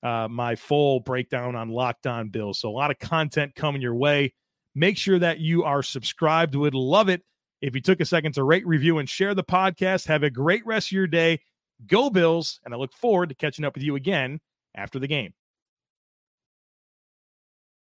uh, 0.02 0.28
my 0.30 0.56
full 0.56 1.02
breakdown 1.02 1.56
on 1.56 1.70
Locked 1.70 2.08
On 2.08 2.30
Bills. 2.30 2.60
So, 2.60 2.70
a 2.70 2.72
lot 2.72 2.90
of 2.90 3.00
content 3.00 3.54
coming 3.56 3.82
your 3.82 3.96
way. 3.96 4.34
Make 4.74 4.98
sure 4.98 5.20
that 5.20 5.40
you 5.40 5.64
are 5.64 5.84
subscribed. 5.84 6.56
Would 6.56 6.74
love 6.74 7.10
it 7.10 7.22
if 7.62 7.76
you 7.76 7.82
took 7.82 8.00
a 8.00 8.06
second 8.06 8.34
to 8.34 8.44
rate, 8.44 8.66
review, 8.66 9.00
and 9.00 9.10
share 9.10 9.36
the 9.36 9.44
podcast. 9.44 10.08
Have 10.08 10.24
a 10.24 10.30
great 10.30 10.66
rest 10.66 10.88
of 10.88 10.94
your 10.94 11.08
day. 11.08 11.42
Go 11.88 12.10
Bills. 12.10 12.60
And 12.65 12.74
I 12.74 12.78
look 12.78 12.94
forward 12.94 13.30
to 13.30 13.36
catching 13.36 13.65
up 13.65 13.74
with 13.76 13.84
you 13.84 13.96
again 13.96 14.39
after 14.76 15.00
the 15.00 15.08
game. 15.08 15.34